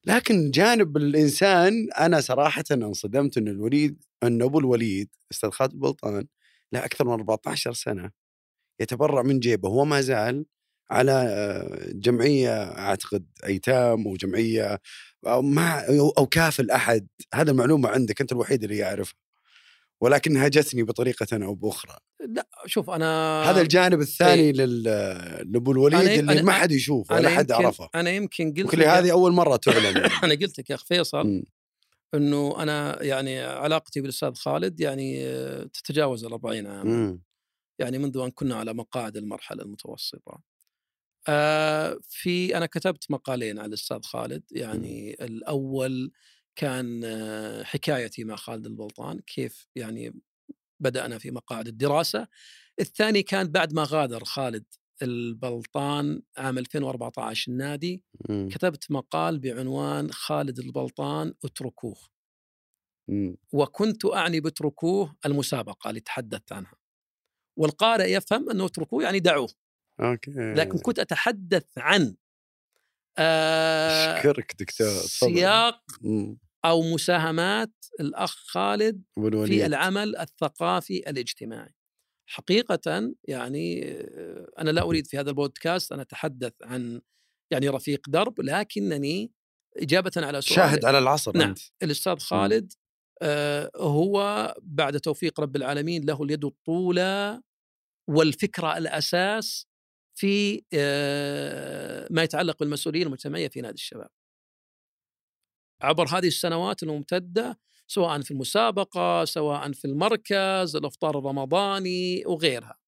[0.06, 6.26] لكن جانب الإنسان أنا صراحة انصدمت إن الوليد إن أبو الوليد أستاذ خالد البلطان
[6.72, 8.10] له أكثر من 14 سنة
[8.80, 9.68] يتبرع من جيبه.
[9.68, 10.46] وما زال
[10.90, 14.80] على آه، جمعية أعتقد أيتام وجمعيه
[15.26, 19.27] أو ما أو أو كافل احد هذا المعلومة عندك أنت الوحيد اللي يعرفها.
[20.00, 21.96] ولكن هاجتني بطريقة أو بأخرى
[22.26, 24.52] لا شوف أنا هذا الجانب الثاني إيه.
[24.52, 28.86] لأبو الوليد أنا- اللي أنا- ما حد يشوفه ولا حد عرفه أنا يمكن قلت لك-
[28.86, 31.42] هذه أول مرة تعلن أنا قلت لك يا اخ فيصل.
[32.14, 35.24] إنه أنا يعني علاقتي بالأستاذ خالد يعني
[35.68, 37.22] تتجاوز ال 40 عام مم.
[37.78, 40.42] يعني منذ أن كنا على مقاعد المرحلة المتوسطة.
[41.28, 46.10] آه في أنا كتبت مقالين على الأستاذ خالد يعني الأول
[46.58, 50.20] كان آه، حكايتي مع خالد البلطان كيف يعني
[50.80, 52.28] بدأنا في مقاعد الدراسة.
[52.80, 54.64] الثاني كان بعد ما غادر خالد
[55.02, 58.48] البلطان عام 2014 النادي مم.
[58.52, 61.96] كتبت مقال بعنوان خالد البلطان اتركوه
[63.08, 63.36] مم.
[63.52, 66.74] وكنت أعني باتركوه المسابقة اللي تحدثت عنها
[67.56, 69.48] والقارئ يفهم أنه اتركوه يعني دعوه
[70.00, 72.16] أوكي لكن كنت أتحدث عن
[73.18, 74.88] آه أشكرك دكتور.
[74.88, 75.84] سياق.
[76.64, 79.58] أو مساهمات الأخ خالد والوليد.
[79.58, 81.74] في العمل الثقافي الاجتماعي.
[82.30, 87.00] حقيقة يعني آه، أنا لا أريد في هذا البودكاست أن أتحدث عن
[87.50, 89.32] يعني رفيق درب لكنني
[89.76, 91.48] إجابة على سؤال شاهد على العصر نعم.
[91.48, 91.58] أنت.
[91.82, 92.72] الأستاذ خالد
[93.22, 97.40] آه، هو بعد توفيق رب العالمين له اليد الطولى
[98.10, 99.66] والفكرة الأساس
[100.18, 104.08] في آه، ما يتعلق بالمسؤولية المجتمعية في نادي الشباب
[105.80, 112.78] عبر هذه السنوات الممتدة سواء في المسابقة سواء في المركز الإفطار الرمضاني وغيرها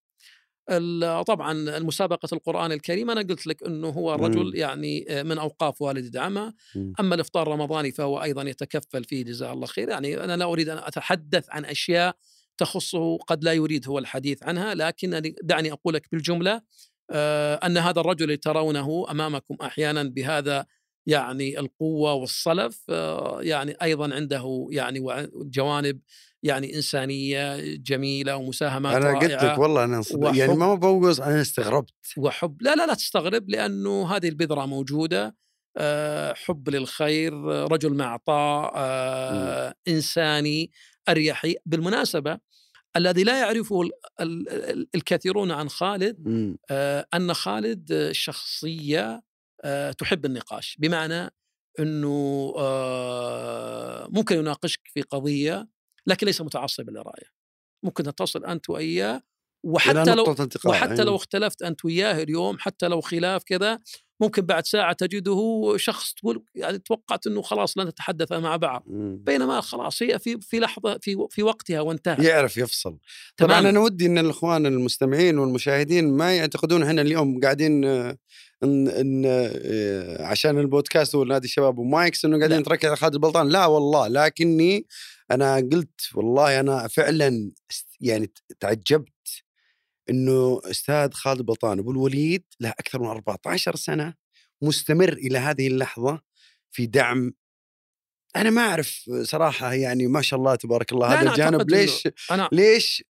[1.23, 4.57] طبعا المسابقة القرآن الكريم أنا قلت لك أنه هو رجل.
[4.57, 6.55] يعني من أوقاف والد دعمه.
[7.01, 10.79] أما الإفطار الرمضاني فهو أيضا يتكفل فيه جزاه الله خير يعني أنا لا أريد أن
[10.79, 12.17] أتحدث عن أشياء
[12.59, 16.63] تخصه قد لا يريد هو الحديث عنها لكن دعني أقول لك بالجملة
[17.11, 20.67] آه، أن هذا الرجل اللي ترونه أمامكم أحيانا بهذا
[21.07, 25.01] يعني القوة والصلف آه، يعني أيضا عنده يعني
[25.35, 26.01] جوانب
[26.43, 29.59] يعني إنسانية جميلة ومساهمات أنا قلت لك والله.
[30.29, 30.35] وحب.
[30.37, 35.37] يعني ما بوقص أنا استغربت وحب لا لا لا تستغرب لأنه هذه البذرة موجودة
[35.77, 40.71] آه، حب للخير رجل معطاء آه، إنساني
[41.09, 42.39] أريحي بالمناسبة
[42.97, 43.91] الذي لا يعرفه ال-
[44.21, 46.17] ال- ال- الكثيرون عن خالد
[47.15, 48.13] أن خالد آه،
[49.99, 51.31] تحب النقاش بمعنى
[51.79, 55.69] إنه آه، ممكن يناقشك في قضية
[56.07, 57.31] لكن ليس متعصب للرايه
[57.85, 59.23] ممكن تتصل أنت وإياه
[59.65, 60.37] وحتى لو
[60.67, 61.05] وحتى.
[61.05, 63.79] لو اختلفت أنت وياه اليوم حتى لو خلاف كذا
[64.21, 69.23] ممكن بعد ساعة تجده شخص تقول يعني توقعت إنه خلاص لن تتحدث مع بعض مم.
[69.25, 72.99] بينما خلاص هي في في لحظة في في وقتها وانتهى يعرف يفصل
[73.37, 73.59] طبعا.
[73.59, 78.17] أنا ودي إن الإخوان المستمعين والمشاهدين ما يعتقدون إحنا اليوم قاعدين آه،
[78.63, 82.59] إن إن آه، عشان البودكاست ونادي الشباب ومايكس إنه قاعدين.
[82.59, 84.87] نتركز على خالد البلطان لا والله لكني
[85.31, 87.51] أنا قلت والله أنا فعلا
[88.01, 89.43] يعني تعجبت
[90.11, 94.15] إنه أستاذ خالد البلطان أبو الوليد له أكثر من 14 سنة
[94.63, 96.21] مستمر إلى هذه اللحظة
[96.71, 97.33] في دعم
[98.37, 102.49] أنا ما أعرف صراحة يعني ما شاء الله تبارك الله هذا أنا الجانب ليش أنا
[102.53, 103.05] ليش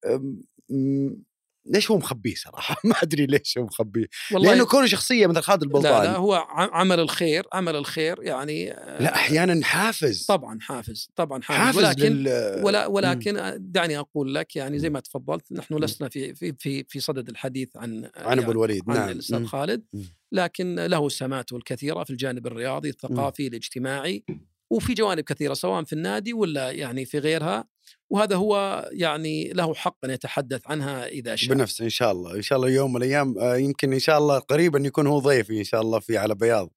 [1.70, 4.06] ليش هو مخبيه صراحة؟ ما أدري ليش هو مخبيه.
[4.32, 6.04] والله لأنه كونه شخصية مثل خالد لا البلطان.
[6.04, 10.26] لا هو عمل الخير عمل الخير يعني آه، لا أحيانا حافز.
[10.26, 15.00] طبعا حافز طبعا حافز, حافز ولكن لل ولا ولكن دعني أقول لك يعني زي ما
[15.00, 15.74] تفضلت نحن.
[15.74, 18.82] لسنا في في في في صدد الحديث عن عن يعني ابو الوليد.
[18.88, 19.08] عن نعم.
[19.08, 19.44] الأستاذ.
[19.44, 19.84] خالد.
[20.32, 24.24] لكن له سماته الكثيرة في الجانب الرياضي الثقافي الاجتماعي
[24.70, 27.64] وفي جوانب كثيرة سواء في النادي ولا يعني في غيرها.
[28.11, 31.55] وهذا هو يعني له حق أن يتحدث عنها إذا شاء.
[31.55, 34.38] بنفسه إن شاء الله إن شاء الله يوم من الأيام آه، يمكن إن شاء الله
[34.38, 36.70] قريبا يكون هو ضيفي إن شاء الله في على بياض.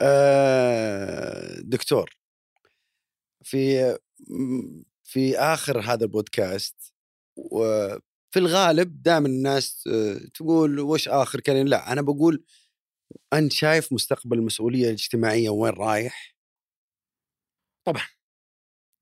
[0.00, 2.16] آه، دكتور
[3.42, 3.96] في
[5.04, 6.92] في آخر هذا البودكاست
[7.36, 12.44] وفي الغالب دائما الناس آه، تقول وش آخر كلام؟ لا أنا بقول
[13.32, 16.34] أنت شايف مستقبل المسؤولية الاجتماعية وين رايح؟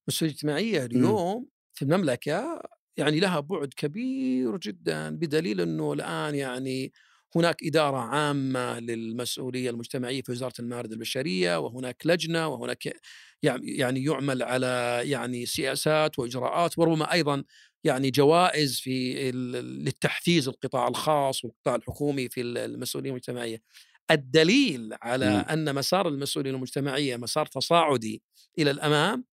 [0.09, 2.62] المسؤوليه الاجتماعيه اليوم في المملكة
[2.96, 6.92] يعني لها بعد كبير جدا بدليل إنه الآن يعني
[7.36, 12.96] هناك إدارة عامة للمسؤولية المجتمعية في وزارة الموارد البشرية وهناك لجنة وهناك
[13.42, 17.44] يعني يعني يعمل على يعني سياسات وإجراءات وربما أيضا
[17.84, 23.62] يعني جوائز في للتحفيز القطاع الخاص والقطاع الحكومي في المسؤولية المجتمعية.
[24.11, 25.44] الدليل على مم.
[25.50, 28.22] أن مسار المسؤولية المجتمعية مسار تصاعدي
[28.59, 29.24] إلى الأمام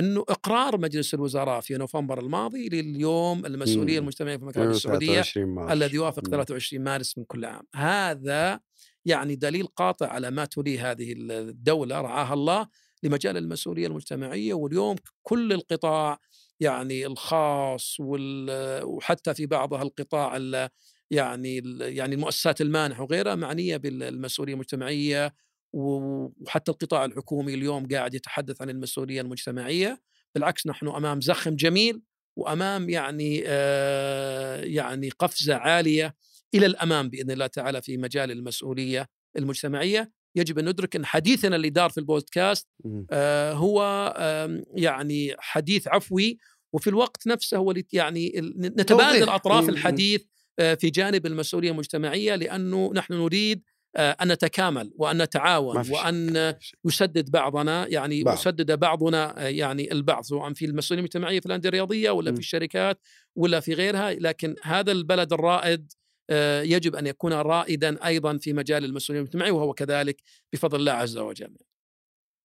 [0.00, 4.02] إنه إقرار مجلس الوزراء في نوفمبر الماضي لليوم المسؤولية مم.
[4.02, 5.72] المجتمعية في المملكة السعودية 23 مارس.
[5.72, 6.30] الذي يوافق مم.
[6.30, 8.60] 23 مارس من كل عام هذا
[9.04, 12.68] يعني دليل قاطع على ما تليه هذه الدولة رعاها الله
[13.02, 16.18] لمجال المسؤولية المجتمعية واليوم كل القطاع
[16.60, 20.68] يعني الخاص وال- وحتى في بعضها القطاع ال-
[21.10, 25.30] يعني ال- يعني المؤسسات المانحة وغيرها معنية بالمسؤولية المجتمعية و-
[25.72, 30.00] وحتى القطاع الحكومي اليوم قاعد يتحدث عن المسؤولية المجتمعية
[30.34, 32.02] بالعكس نحن أمام زخم جميل
[32.36, 36.14] وأمام يعني آه يعني قفزة عالية
[36.54, 41.70] إلى الأمام بإذن الله تعالى في مجال المسؤولية المجتمعية يجب أن ندرك أن حديثنا اللي
[41.70, 42.68] دار في البودكاست.
[43.10, 43.82] آه هو
[44.16, 46.38] آه يعني حديث عفوي
[46.72, 49.28] وفي الوقت نفسه هو يعني نتبادل.
[49.28, 49.68] أطراف.
[49.68, 50.22] الحديث
[50.58, 53.62] آه في جانب المسؤولية المجتمعية لأنه نحن نريد
[53.96, 55.90] أن نتكامل وأن نتعاون.
[55.90, 56.54] وأن
[56.84, 58.36] يسدد بعضنا يعني بعض.
[58.36, 62.34] يسدد بعضنا آه، يعني البعض سواء في المسؤوليه المجتمعية في الأندية الرياضية ولا م.
[62.34, 63.00] في الشركات
[63.36, 65.92] ولا في غيرها لكن هذا البلد الرائد
[66.30, 70.22] آه، يجب أن يكون رائدا أيضا في مجال المسؤوليه المجتمعية وهو كذلك
[70.52, 71.56] بفضل الله عز وجل.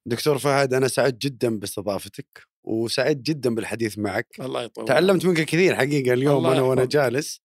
[0.07, 5.75] دكتور فهد أنا سعيد جدا باستضافتك وسعيد جدا بالحديث معك الله يطول تعلمت منك كثير
[5.75, 6.85] حقيقة اليوم أنا وأنا.
[6.85, 7.41] جالس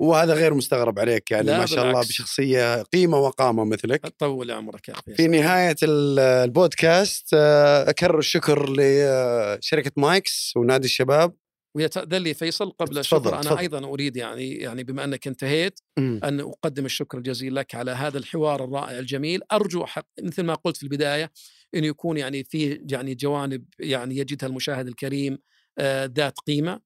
[0.00, 2.00] وهذا غير مستغرب عليك يعني ما شاء الله.
[2.00, 4.06] بشخصية قيمة وقامة مثلك.
[4.18, 5.14] طول عمرك يا أخي.
[5.14, 11.34] في نهاية ال- البودكاست آه، أكرر الشكر لشركة مايكس ونادي الشباب.
[11.76, 13.28] ويتأذن لي فيصل قبل الشكر.
[13.34, 13.58] أنا تفضل.
[13.58, 18.64] أيضا أريد يعني يعني بما أنك انتهيت أن أقدم الشكر الجزيل لك على هذا الحوار
[18.64, 19.40] الرائع الجميل.
[19.52, 21.30] أرجو حق مثل ما قلت في البداية
[21.74, 25.38] انه يكون يعني فيه يعني جوانب يعني يجدها المشاهد الكريم
[25.78, 26.72] آه، ذات قيمة.
[26.72, 26.80] آه،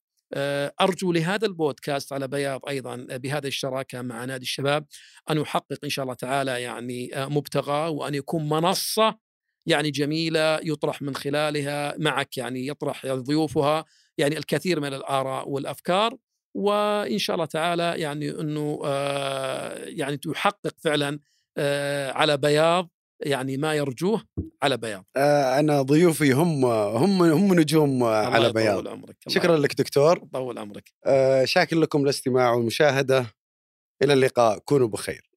[0.80, 4.86] أرجو لهذا البودكاست على بياض أيضا بهذه الشراكة مع نادي الشباب
[5.30, 9.18] أن يحقق إن شاء الله تعالى يعني آه، مبتغى وأن يكون منصة
[9.66, 13.84] يعني جميلة يطرح من خلالها معك يعني يطرح ضيوفها
[14.18, 16.16] يعني الكثير من الآراء والأفكار
[16.54, 21.18] وإن شاء الله تعالى يعني إنه آه، يعني تحقق فعلا
[21.58, 22.90] آه، على بياض
[23.24, 24.22] يعني ما يرجوه
[24.62, 25.04] على بياض.
[25.16, 28.88] آه، أنا ضيوفي هم هم هم نجوم الله على بياض.
[28.88, 30.16] عمرك الله شكرا لك دكتور.
[30.16, 30.92] يطول عمرك.
[31.06, 33.26] آه، شاكر لكم الاستماع والمشاهدة.
[34.02, 35.30] إلى اللقاء كونوا بخير.